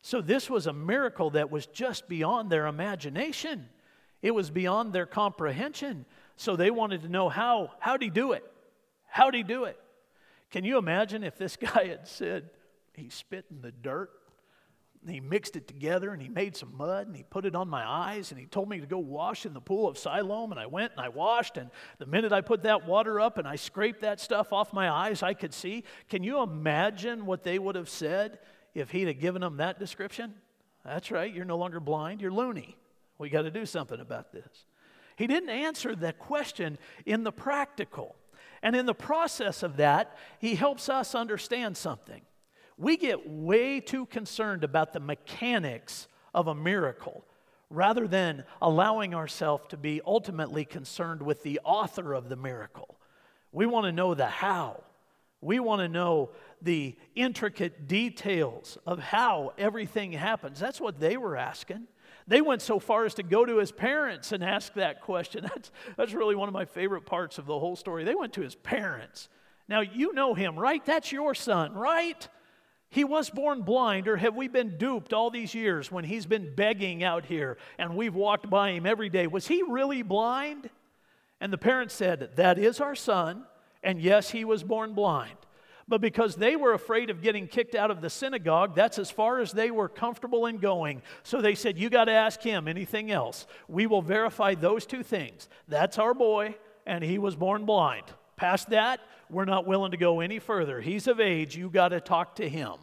So, 0.00 0.22
this 0.22 0.48
was 0.48 0.66
a 0.66 0.72
miracle 0.72 1.30
that 1.30 1.50
was 1.50 1.66
just 1.66 2.08
beyond 2.08 2.48
their 2.48 2.66
imagination. 2.66 3.68
It 4.22 4.30
was 4.30 4.50
beyond 4.50 4.94
their 4.94 5.04
comprehension. 5.04 6.06
So, 6.36 6.56
they 6.56 6.70
wanted 6.70 7.02
to 7.02 7.08
know 7.08 7.28
how, 7.28 7.72
how'd 7.78 8.02
he 8.02 8.08
do 8.08 8.32
it? 8.32 8.44
How'd 9.06 9.34
he 9.34 9.42
do 9.42 9.64
it? 9.64 9.78
Can 10.50 10.64
you 10.64 10.78
imagine 10.78 11.22
if 11.22 11.36
this 11.36 11.56
guy 11.60 11.88
had 11.88 12.08
said, 12.08 12.48
he 12.94 13.10
spit 13.10 13.44
in 13.50 13.60
the 13.60 13.70
dirt 13.70 14.10
and 15.02 15.10
he 15.10 15.20
mixed 15.20 15.56
it 15.56 15.66
together 15.66 16.12
and 16.12 16.20
he 16.20 16.28
made 16.28 16.54
some 16.54 16.76
mud 16.76 17.06
and 17.06 17.16
he 17.16 17.22
put 17.22 17.46
it 17.46 17.54
on 17.54 17.68
my 17.68 17.88
eyes 17.88 18.30
and 18.30 18.38
he 18.40 18.46
told 18.46 18.68
me 18.68 18.80
to 18.80 18.86
go 18.86 18.98
wash 18.98 19.46
in 19.46 19.54
the 19.54 19.60
pool 19.60 19.88
of 19.88 19.96
Siloam. 19.96 20.50
And 20.50 20.60
I 20.60 20.66
went 20.66 20.92
and 20.92 21.00
I 21.00 21.08
washed. 21.08 21.56
And 21.56 21.70
the 21.98 22.04
minute 22.04 22.32
I 22.32 22.42
put 22.42 22.64
that 22.64 22.86
water 22.86 23.18
up 23.18 23.38
and 23.38 23.48
I 23.48 23.56
scraped 23.56 24.02
that 24.02 24.20
stuff 24.20 24.52
off 24.52 24.74
my 24.74 24.90
eyes, 24.90 25.22
I 25.22 25.32
could 25.32 25.54
see. 25.54 25.84
Can 26.10 26.22
you 26.22 26.42
imagine 26.42 27.24
what 27.24 27.44
they 27.44 27.58
would 27.58 27.76
have 27.76 27.88
said 27.88 28.40
if 28.74 28.90
he'd 28.90 29.08
have 29.08 29.18
given 29.18 29.40
them 29.40 29.56
that 29.56 29.78
description, 29.78 30.34
that's 30.84 31.10
right, 31.10 31.32
you're 31.32 31.44
no 31.44 31.56
longer 31.56 31.80
blind, 31.80 32.20
you're 32.20 32.32
loony. 32.32 32.76
We 33.18 33.30
got 33.30 33.42
to 33.42 33.50
do 33.50 33.66
something 33.66 34.00
about 34.00 34.32
this. 34.32 34.64
He 35.16 35.26
didn't 35.26 35.50
answer 35.50 35.94
that 35.96 36.18
question 36.18 36.78
in 37.04 37.24
the 37.24 37.32
practical. 37.32 38.16
And 38.62 38.76
in 38.76 38.86
the 38.86 38.94
process 38.94 39.62
of 39.62 39.78
that, 39.78 40.16
he 40.38 40.54
helps 40.54 40.88
us 40.88 41.14
understand 41.14 41.76
something. 41.76 42.22
We 42.80 42.96
get 42.96 43.28
way 43.28 43.80
too 43.80 44.06
concerned 44.06 44.64
about 44.64 44.94
the 44.94 45.00
mechanics 45.00 46.08
of 46.34 46.46
a 46.46 46.54
miracle 46.54 47.26
rather 47.68 48.08
than 48.08 48.42
allowing 48.62 49.14
ourselves 49.14 49.64
to 49.68 49.76
be 49.76 50.00
ultimately 50.06 50.64
concerned 50.64 51.20
with 51.20 51.42
the 51.42 51.60
author 51.62 52.14
of 52.14 52.30
the 52.30 52.36
miracle. 52.36 52.96
We 53.52 53.66
want 53.66 53.84
to 53.84 53.92
know 53.92 54.14
the 54.14 54.26
how. 54.26 54.82
We 55.42 55.60
want 55.60 55.82
to 55.82 55.88
know 55.88 56.30
the 56.62 56.96
intricate 57.14 57.86
details 57.86 58.78
of 58.86 58.98
how 58.98 59.52
everything 59.58 60.12
happens. 60.12 60.58
That's 60.58 60.80
what 60.80 60.98
they 60.98 61.18
were 61.18 61.36
asking. 61.36 61.86
They 62.26 62.40
went 62.40 62.62
so 62.62 62.78
far 62.78 63.04
as 63.04 63.12
to 63.14 63.22
go 63.22 63.44
to 63.44 63.58
his 63.58 63.72
parents 63.72 64.32
and 64.32 64.42
ask 64.42 64.72
that 64.74 65.02
question. 65.02 65.42
That's, 65.54 65.70
that's 65.98 66.14
really 66.14 66.34
one 66.34 66.48
of 66.48 66.54
my 66.54 66.64
favorite 66.64 67.04
parts 67.04 67.36
of 67.36 67.44
the 67.44 67.58
whole 67.58 67.76
story. 67.76 68.04
They 68.04 68.14
went 68.14 68.32
to 68.34 68.40
his 68.40 68.54
parents. 68.54 69.28
Now, 69.68 69.80
you 69.80 70.14
know 70.14 70.32
him, 70.32 70.58
right? 70.58 70.82
That's 70.86 71.12
your 71.12 71.34
son, 71.34 71.74
right? 71.74 72.26
He 72.90 73.04
was 73.04 73.30
born 73.30 73.62
blind, 73.62 74.08
or 74.08 74.16
have 74.16 74.34
we 74.34 74.48
been 74.48 74.76
duped 74.76 75.12
all 75.12 75.30
these 75.30 75.54
years 75.54 75.92
when 75.92 76.04
he's 76.04 76.26
been 76.26 76.54
begging 76.56 77.04
out 77.04 77.24
here 77.24 77.56
and 77.78 77.96
we've 77.96 78.16
walked 78.16 78.50
by 78.50 78.72
him 78.72 78.84
every 78.84 79.08
day? 79.08 79.28
Was 79.28 79.46
he 79.46 79.62
really 79.62 80.02
blind? 80.02 80.68
And 81.40 81.52
the 81.52 81.58
parents 81.58 81.94
said, 81.94 82.30
That 82.34 82.58
is 82.58 82.80
our 82.80 82.96
son, 82.96 83.44
and 83.84 84.00
yes, 84.00 84.30
he 84.30 84.44
was 84.44 84.64
born 84.64 84.94
blind. 84.94 85.36
But 85.86 86.00
because 86.00 86.36
they 86.36 86.56
were 86.56 86.72
afraid 86.72 87.10
of 87.10 87.22
getting 87.22 87.46
kicked 87.46 87.74
out 87.74 87.90
of 87.90 88.00
the 88.00 88.10
synagogue, 88.10 88.74
that's 88.74 88.98
as 88.98 89.10
far 89.10 89.40
as 89.40 89.52
they 89.52 89.70
were 89.70 89.88
comfortable 89.88 90.46
in 90.46 90.58
going. 90.58 91.02
So 91.22 91.40
they 91.40 91.54
said, 91.54 91.78
You 91.78 91.90
got 91.90 92.04
to 92.04 92.12
ask 92.12 92.42
him 92.42 92.66
anything 92.66 93.12
else. 93.12 93.46
We 93.68 93.86
will 93.86 94.02
verify 94.02 94.54
those 94.54 94.84
two 94.84 95.04
things. 95.04 95.48
That's 95.68 95.98
our 95.98 96.14
boy, 96.14 96.56
and 96.86 97.04
he 97.04 97.18
was 97.18 97.36
born 97.36 97.66
blind. 97.66 98.04
Past 98.36 98.70
that, 98.70 99.00
we're 99.30 99.44
not 99.44 99.66
willing 99.66 99.92
to 99.92 99.96
go 99.96 100.20
any 100.20 100.38
further. 100.38 100.80
He's 100.80 101.06
of 101.06 101.20
age, 101.20 101.56
you 101.56 101.70
got 101.70 101.88
to 101.88 102.00
talk 102.00 102.36
to 102.36 102.48
him. 102.48 102.74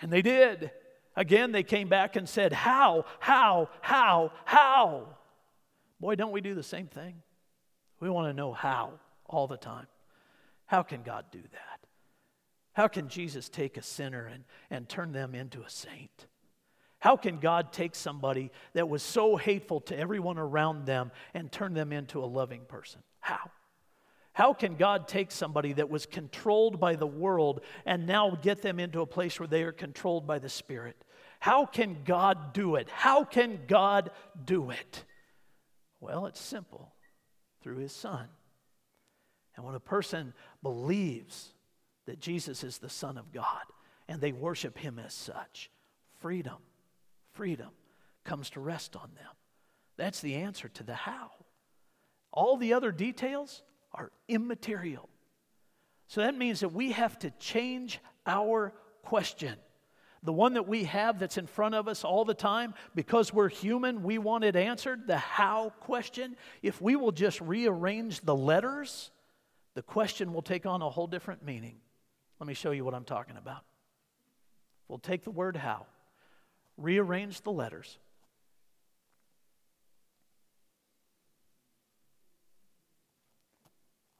And 0.00 0.12
they 0.12 0.22
did. 0.22 0.70
Again, 1.14 1.52
they 1.52 1.62
came 1.62 1.88
back 1.88 2.16
and 2.16 2.28
said, 2.28 2.52
How, 2.52 3.06
how, 3.20 3.70
how, 3.80 4.32
how? 4.44 5.08
Boy, 5.98 6.14
don't 6.14 6.32
we 6.32 6.40
do 6.40 6.54
the 6.54 6.62
same 6.62 6.86
thing? 6.86 7.22
We 8.00 8.10
want 8.10 8.28
to 8.28 8.34
know 8.34 8.52
how 8.52 8.92
all 9.24 9.46
the 9.46 9.56
time. 9.56 9.86
How 10.66 10.82
can 10.82 11.02
God 11.02 11.24
do 11.30 11.40
that? 11.40 11.80
How 12.74 12.88
can 12.88 13.08
Jesus 13.08 13.48
take 13.48 13.78
a 13.78 13.82
sinner 13.82 14.26
and, 14.26 14.44
and 14.68 14.86
turn 14.86 15.12
them 15.12 15.34
into 15.34 15.62
a 15.62 15.70
saint? 15.70 16.26
How 16.98 17.16
can 17.16 17.38
God 17.38 17.72
take 17.72 17.94
somebody 17.94 18.50
that 18.74 18.88
was 18.88 19.02
so 19.02 19.36
hateful 19.36 19.80
to 19.82 19.98
everyone 19.98 20.38
around 20.38 20.84
them 20.84 21.12
and 21.32 21.50
turn 21.50 21.72
them 21.72 21.92
into 21.92 22.22
a 22.22 22.26
loving 22.26 22.62
person? 22.66 23.00
How? 23.20 23.50
How 24.36 24.52
can 24.52 24.76
God 24.76 25.08
take 25.08 25.30
somebody 25.30 25.72
that 25.72 25.88
was 25.88 26.04
controlled 26.04 26.78
by 26.78 26.94
the 26.94 27.06
world 27.06 27.62
and 27.86 28.06
now 28.06 28.36
get 28.42 28.60
them 28.60 28.78
into 28.78 29.00
a 29.00 29.06
place 29.06 29.40
where 29.40 29.46
they 29.46 29.62
are 29.62 29.72
controlled 29.72 30.26
by 30.26 30.38
the 30.38 30.50
Spirit? 30.50 30.94
How 31.40 31.64
can 31.64 32.02
God 32.04 32.52
do 32.52 32.74
it? 32.74 32.90
How 32.90 33.24
can 33.24 33.60
God 33.66 34.10
do 34.44 34.68
it? 34.68 35.04
Well, 36.00 36.26
it's 36.26 36.38
simple 36.38 36.92
through 37.62 37.78
His 37.78 37.92
Son. 37.92 38.28
And 39.56 39.64
when 39.64 39.74
a 39.74 39.80
person 39.80 40.34
believes 40.62 41.54
that 42.04 42.20
Jesus 42.20 42.62
is 42.62 42.76
the 42.76 42.90
Son 42.90 43.16
of 43.16 43.32
God 43.32 43.62
and 44.06 44.20
they 44.20 44.32
worship 44.32 44.76
Him 44.76 44.98
as 44.98 45.14
such, 45.14 45.70
freedom, 46.20 46.58
freedom 47.32 47.70
comes 48.22 48.50
to 48.50 48.60
rest 48.60 48.96
on 48.96 49.08
them. 49.14 49.32
That's 49.96 50.20
the 50.20 50.34
answer 50.34 50.68
to 50.68 50.82
the 50.82 50.94
how. 50.94 51.30
All 52.34 52.58
the 52.58 52.74
other 52.74 52.92
details 52.92 53.62
are 53.96 54.12
immaterial. 54.28 55.08
So 56.08 56.20
that 56.20 56.36
means 56.36 56.60
that 56.60 56.72
we 56.72 56.92
have 56.92 57.18
to 57.20 57.30
change 57.32 57.98
our 58.26 58.72
question. 59.02 59.56
The 60.22 60.32
one 60.32 60.54
that 60.54 60.66
we 60.66 60.84
have 60.84 61.18
that's 61.18 61.38
in 61.38 61.46
front 61.46 61.74
of 61.74 61.88
us 61.88 62.04
all 62.04 62.24
the 62.24 62.34
time, 62.34 62.74
because 62.94 63.32
we're 63.32 63.48
human, 63.48 64.02
we 64.02 64.18
want 64.18 64.44
it 64.44 64.56
answered. 64.56 65.06
The 65.06 65.18
how 65.18 65.70
question, 65.80 66.36
if 66.62 66.80
we 66.80 66.96
will 66.96 67.12
just 67.12 67.40
rearrange 67.40 68.20
the 68.22 68.34
letters, 68.34 69.10
the 69.74 69.82
question 69.82 70.32
will 70.32 70.42
take 70.42 70.66
on 70.66 70.82
a 70.82 70.90
whole 70.90 71.06
different 71.06 71.44
meaning. 71.44 71.76
Let 72.40 72.46
me 72.46 72.54
show 72.54 72.72
you 72.72 72.84
what 72.84 72.94
I'm 72.94 73.04
talking 73.04 73.36
about. 73.36 73.62
We'll 74.88 74.98
take 74.98 75.24
the 75.24 75.30
word 75.30 75.56
how, 75.56 75.86
rearrange 76.76 77.42
the 77.42 77.52
letters, 77.52 77.98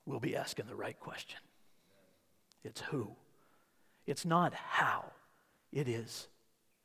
we'll 0.06 0.20
be 0.20 0.36
asking 0.36 0.66
the 0.66 0.74
right 0.74 0.98
question. 0.98 1.40
It's 2.64 2.80
who. 2.80 3.10
It's 4.06 4.24
not 4.24 4.54
how, 4.54 5.04
it 5.72 5.88
is 5.88 6.28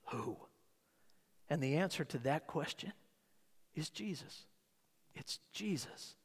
who. 0.08 0.36
And 1.50 1.62
the 1.62 1.78
answer 1.78 2.04
to 2.06 2.18
that 2.20 2.48
question 2.48 2.92
is 3.76 3.90
Jesus. 3.90 4.46
It's 5.16 5.40
Jesus. 5.54 6.16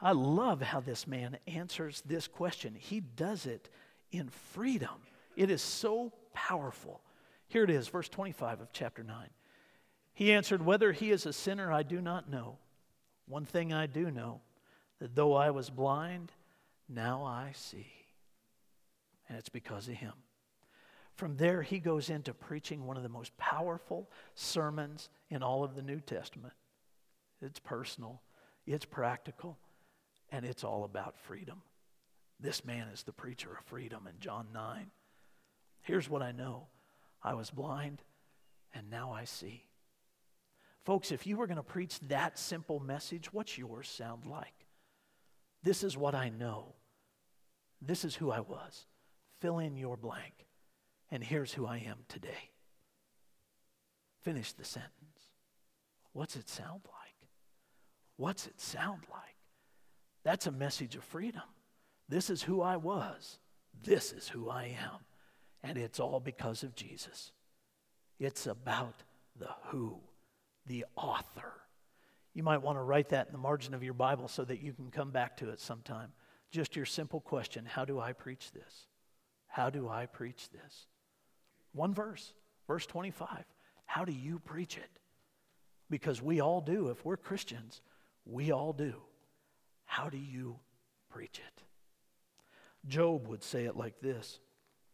I 0.00 0.12
love 0.12 0.60
how 0.62 0.80
this 0.80 1.06
man 1.06 1.38
answers 1.46 2.02
this 2.06 2.28
question. 2.28 2.74
He 2.74 3.00
does 3.00 3.46
it 3.46 3.68
in 4.10 4.28
freedom. 4.28 5.02
It 5.36 5.50
is 5.50 5.62
so 5.62 6.12
powerful. 6.32 7.00
Here 7.48 7.64
it 7.64 7.70
is, 7.70 7.88
verse 7.88 8.08
25 8.08 8.60
of 8.60 8.72
chapter 8.72 9.02
9. 9.02 9.28
He 10.14 10.32
answered, 10.32 10.64
Whether 10.64 10.92
he 10.92 11.10
is 11.10 11.26
a 11.26 11.32
sinner, 11.32 11.72
I 11.72 11.82
do 11.82 12.00
not 12.00 12.30
know. 12.30 12.58
One 13.26 13.44
thing 13.44 13.72
I 13.72 13.86
do 13.86 14.10
know 14.10 14.40
that 15.00 15.14
though 15.14 15.34
I 15.34 15.50
was 15.50 15.70
blind, 15.70 16.32
now 16.88 17.24
I 17.24 17.52
see. 17.54 17.86
And 19.28 19.38
it's 19.38 19.48
because 19.48 19.88
of 19.88 19.94
him. 19.94 20.14
From 21.14 21.36
there, 21.36 21.62
he 21.62 21.80
goes 21.80 22.10
into 22.10 22.32
preaching 22.32 22.86
one 22.86 22.96
of 22.96 23.02
the 23.02 23.08
most 23.08 23.36
powerful 23.36 24.08
sermons 24.34 25.10
in 25.30 25.42
all 25.42 25.64
of 25.64 25.74
the 25.74 25.82
New 25.82 26.00
Testament. 26.00 26.54
It's 27.42 27.58
personal, 27.58 28.22
it's 28.66 28.84
practical, 28.84 29.58
and 30.30 30.44
it's 30.44 30.64
all 30.64 30.84
about 30.84 31.18
freedom. 31.18 31.62
This 32.40 32.64
man 32.64 32.88
is 32.88 33.02
the 33.02 33.12
preacher 33.12 33.50
of 33.50 33.64
freedom 33.66 34.06
in 34.06 34.20
John 34.20 34.46
9. 34.52 34.90
Here's 35.82 36.08
what 36.08 36.22
I 36.22 36.32
know 36.32 36.68
I 37.22 37.34
was 37.34 37.50
blind, 37.50 38.02
and 38.72 38.88
now 38.90 39.12
I 39.12 39.24
see. 39.24 39.64
Folks, 40.84 41.10
if 41.10 41.26
you 41.26 41.36
were 41.36 41.46
going 41.46 41.56
to 41.56 41.62
preach 41.62 41.98
that 42.08 42.38
simple 42.38 42.80
message, 42.80 43.32
what's 43.32 43.58
yours 43.58 43.88
sound 43.88 44.24
like? 44.24 44.57
This 45.62 45.82
is 45.82 45.96
what 45.96 46.14
I 46.14 46.28
know. 46.28 46.74
This 47.80 48.04
is 48.04 48.14
who 48.14 48.30
I 48.30 48.40
was. 48.40 48.86
Fill 49.40 49.58
in 49.58 49.76
your 49.76 49.96
blank. 49.96 50.46
And 51.10 51.22
here's 51.22 51.52
who 51.52 51.66
I 51.66 51.78
am 51.78 51.98
today. 52.08 52.50
Finish 54.22 54.52
the 54.52 54.64
sentence. 54.64 54.92
What's 56.12 56.36
it 56.36 56.48
sound 56.48 56.82
like? 56.84 57.28
What's 58.16 58.46
it 58.46 58.60
sound 58.60 59.02
like? 59.10 59.36
That's 60.24 60.46
a 60.46 60.52
message 60.52 60.96
of 60.96 61.04
freedom. 61.04 61.42
This 62.08 62.30
is 62.30 62.42
who 62.42 62.60
I 62.60 62.76
was. 62.76 63.38
This 63.82 64.12
is 64.12 64.28
who 64.28 64.50
I 64.50 64.76
am. 64.80 65.00
And 65.62 65.78
it's 65.78 66.00
all 66.00 66.20
because 66.20 66.62
of 66.62 66.74
Jesus. 66.74 67.32
It's 68.18 68.46
about 68.46 69.02
the 69.38 69.50
who, 69.66 70.00
the 70.66 70.84
author 70.96 71.52
you 72.38 72.44
might 72.44 72.62
want 72.62 72.78
to 72.78 72.82
write 72.82 73.08
that 73.08 73.26
in 73.26 73.32
the 73.32 73.38
margin 73.38 73.74
of 73.74 73.82
your 73.82 73.94
Bible 73.94 74.28
so 74.28 74.44
that 74.44 74.62
you 74.62 74.72
can 74.72 74.92
come 74.92 75.10
back 75.10 75.36
to 75.38 75.50
it 75.50 75.58
sometime. 75.58 76.12
Just 76.52 76.76
your 76.76 76.86
simple 76.86 77.20
question 77.20 77.66
How 77.66 77.84
do 77.84 77.98
I 77.98 78.12
preach 78.12 78.52
this? 78.52 78.86
How 79.48 79.70
do 79.70 79.88
I 79.88 80.06
preach 80.06 80.48
this? 80.50 80.86
One 81.72 81.92
verse, 81.92 82.32
verse 82.68 82.86
25. 82.86 83.44
How 83.86 84.04
do 84.04 84.12
you 84.12 84.38
preach 84.38 84.76
it? 84.76 85.00
Because 85.90 86.22
we 86.22 86.40
all 86.40 86.60
do. 86.60 86.90
If 86.90 87.04
we're 87.04 87.16
Christians, 87.16 87.82
we 88.24 88.52
all 88.52 88.72
do. 88.72 88.94
How 89.84 90.08
do 90.08 90.18
you 90.18 90.60
preach 91.10 91.40
it? 91.44 91.62
Job 92.86 93.26
would 93.26 93.42
say 93.42 93.64
it 93.64 93.76
like 93.76 93.98
this 94.00 94.38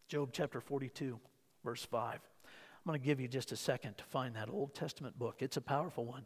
Job 0.09 0.31
chapter 0.33 0.62
42, 0.62 1.21
verse 1.62 1.85
5. 1.85 2.14
I'm 2.14 2.91
going 2.91 2.99
to 2.99 3.05
give 3.05 3.21
you 3.21 3.29
just 3.29 3.53
a 3.53 3.57
second 3.57 3.99
to 3.99 4.05
find 4.05 4.35
that 4.35 4.49
Old 4.49 4.75
Testament 4.75 5.19
book. 5.19 5.37
It's 5.41 5.59
a 5.59 5.61
powerful 5.61 6.07
one. 6.07 6.25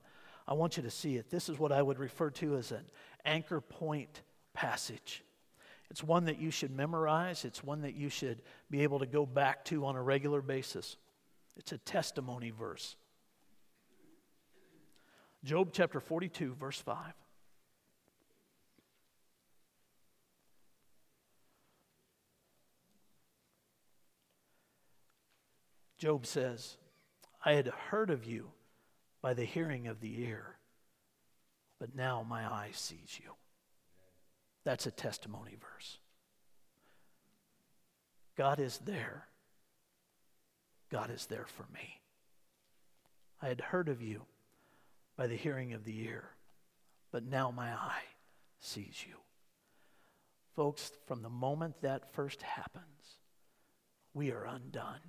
I 0.49 0.55
want 0.55 0.79
you 0.79 0.83
to 0.85 0.91
see 0.91 1.17
it. 1.17 1.29
This 1.29 1.51
is 1.51 1.59
what 1.59 1.73
I 1.73 1.83
would 1.83 1.99
refer 1.99 2.31
to 2.31 2.57
as 2.57 2.73
an 2.73 2.85
anchor 3.27 3.61
point 3.61 4.23
passage. 4.55 5.23
It's 5.91 6.03
one 6.03 6.25
that 6.25 6.39
you 6.39 6.51
should 6.51 6.75
memorize, 6.75 7.45
it's 7.45 7.63
one 7.63 7.83
that 7.83 7.95
you 7.95 8.09
should 8.09 8.41
be 8.71 8.83
able 8.83 8.99
to 9.01 9.07
go 9.07 9.27
back 9.27 9.67
to 9.67 9.85
on 9.85 9.95
a 9.95 10.03
regular 10.03 10.41
basis. 10.41 10.97
It's 11.59 11.73
a 11.73 11.79
testimony 11.79 12.51
verse. 12.51 12.97
Job 15.45 15.69
chapter 15.73 16.01
42, 16.01 16.55
verse 16.55 16.81
5. 16.81 16.97
Job 25.99 26.25
says, 26.25 26.79
I 27.45 27.53
had 27.53 27.67
heard 27.67 28.09
of 28.09 28.25
you 28.25 28.53
by 29.23 29.35
the 29.35 29.45
hearing 29.45 29.87
of 29.89 30.01
the 30.01 30.23
ear, 30.23 30.57
but 31.79 31.95
now 31.95 32.25
my 32.29 32.45
eye 32.45 32.71
sees 32.73 33.19
you. 33.23 33.33
That's 34.65 34.87
a 34.87 34.91
testimony 34.91 35.57
verse. 35.61 35.99
God 38.37 38.61
is 38.61 38.79
there. 38.79 39.27
God 40.91 41.11
is 41.11 41.27
there 41.27 41.47
for 41.47 41.67
me. 41.73 42.01
I 43.43 43.49
had 43.49 43.61
heard 43.61 43.89
of 43.89 44.03
you 44.03 44.23
by 45.17 45.27
the 45.27 45.37
hearing 45.37 45.73
of 45.73 45.85
the 45.85 46.01
ear, 46.05 46.31
but 47.11 47.25
now 47.25 47.51
my 47.51 47.71
eye 47.71 48.05
sees 48.61 49.05
you. 49.07 49.15
Folks, 50.55 50.93
from 51.07 51.23
the 51.23 51.29
moment 51.29 51.81
that 51.83 52.13
first 52.13 52.43
happens, 52.43 53.19
we 54.15 54.33
are 54.33 54.45
undone. 54.45 55.01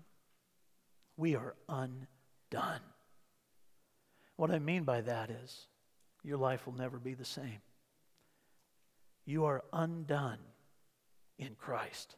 We 1.18 1.36
are 1.36 1.56
undone. 1.68 2.82
What 4.40 4.52
I 4.52 4.60
mean 4.60 4.86
by 4.86 5.02
that 5.02 5.30
is 5.30 5.68
your 6.24 6.38
life 6.38 6.66
will 6.66 6.74
never 6.74 6.98
be 6.98 7.14
the 7.14 7.26
same. 7.26 7.60
You 9.26 9.44
are 9.44 9.66
undone 9.74 10.38
in 11.38 11.56
Christ, 11.56 12.16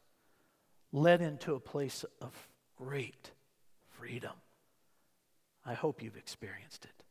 led 0.92 1.20
into 1.20 1.56
a 1.56 1.60
place 1.60 2.04
of 2.20 2.30
great 2.78 3.32
freedom. 3.98 4.34
I 5.66 5.74
hope 5.74 6.00
you've 6.00 6.16
experienced 6.16 6.84
it. 6.84 7.02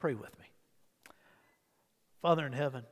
Pray 0.00 0.12
with 0.12 0.38
me. 0.38 0.44
Father 2.20 2.44
in 2.44 2.52
heaven, 2.52 2.82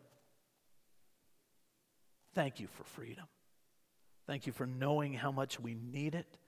thank 2.35 2.59
you 2.59 2.69
for 2.69 2.85
freedom. 2.85 3.27
Thank 4.27 4.47
you 4.47 4.55
for 4.55 4.67
knowing 4.67 5.13
how 5.13 5.31
much 5.31 5.61
we 5.61 5.75
need 5.75 6.15
it. 6.15 6.39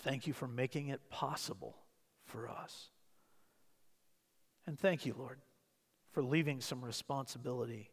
Thank 0.00 0.26
you 0.26 0.34
for 0.34 0.46
making 0.46 0.88
it 0.88 1.08
possible 1.08 1.74
for 2.26 2.50
us. 2.50 2.90
And 4.68 4.78
thank 4.78 5.06
you, 5.06 5.14
Lord, 5.16 5.38
for 6.12 6.22
leaving 6.22 6.60
some 6.60 6.84
responsibility 6.84 7.90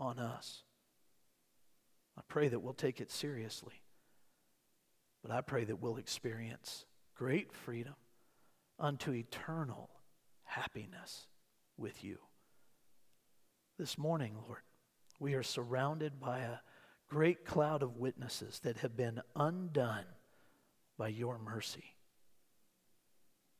on 0.00 0.18
us. 0.18 0.64
I 2.18 2.22
pray 2.26 2.48
that 2.48 2.58
we'll 2.58 2.74
take 2.74 3.00
it 3.00 3.12
seriously. 3.12 3.84
But 5.22 5.30
I 5.30 5.42
pray 5.42 5.62
that 5.62 5.80
we'll 5.80 5.98
experience 5.98 6.86
great 7.14 7.52
freedom 7.52 7.94
unto 8.80 9.12
eternal 9.12 9.88
happiness 10.42 11.28
with 11.76 12.02
you. 12.02 12.18
This 13.78 13.96
morning, 13.96 14.34
Lord, 14.44 14.62
we 15.20 15.34
are 15.34 15.44
surrounded 15.44 16.18
by 16.18 16.40
a 16.40 16.58
great 17.08 17.44
cloud 17.44 17.84
of 17.84 17.96
witnesses 17.96 18.58
that 18.64 18.78
have 18.78 18.96
been 18.96 19.20
undone 19.36 20.06
by 20.98 21.06
your 21.06 21.38
mercy. 21.38 21.94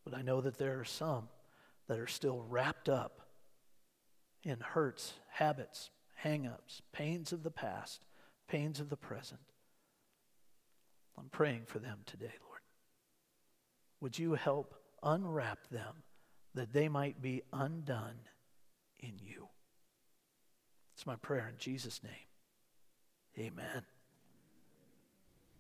But 0.05 0.17
I 0.17 0.23
know 0.23 0.41
that 0.41 0.59
there 0.59 0.81
are 0.81 0.85
some 0.85 1.29
that 1.89 1.99
are 1.99 2.07
still 2.07 2.43
wrapped 2.49 2.89
up 2.89 3.21
in 4.43 4.61
hurts, 4.61 5.15
habits, 5.31 5.91
hang 6.15 6.47
ups, 6.47 6.83
pains 6.93 7.33
of 7.33 7.43
the 7.43 7.51
past, 7.51 8.01
pains 8.49 8.81
of 8.81 8.91
the 8.91 8.97
present. 8.97 9.41
I'm 11.19 11.29
praying 11.31 11.63
for 11.67 11.79
them 11.79 12.01
today, 12.07 12.33
Lord. 12.47 12.61
Would 14.01 14.19
you 14.19 14.35
help 14.35 14.75
unwrap 15.03 15.69
them 15.71 16.03
that 16.55 16.73
they 16.73 16.89
might 16.89 17.21
be 17.23 17.43
undone 17.53 18.21
in 19.01 19.19
you? 19.19 19.49
It's 20.95 21.07
my 21.07 21.17
prayer 21.17 21.49
in 21.49 21.59
Jesus' 21.59 22.03
name. 22.03 22.13
Amen. 23.39 23.83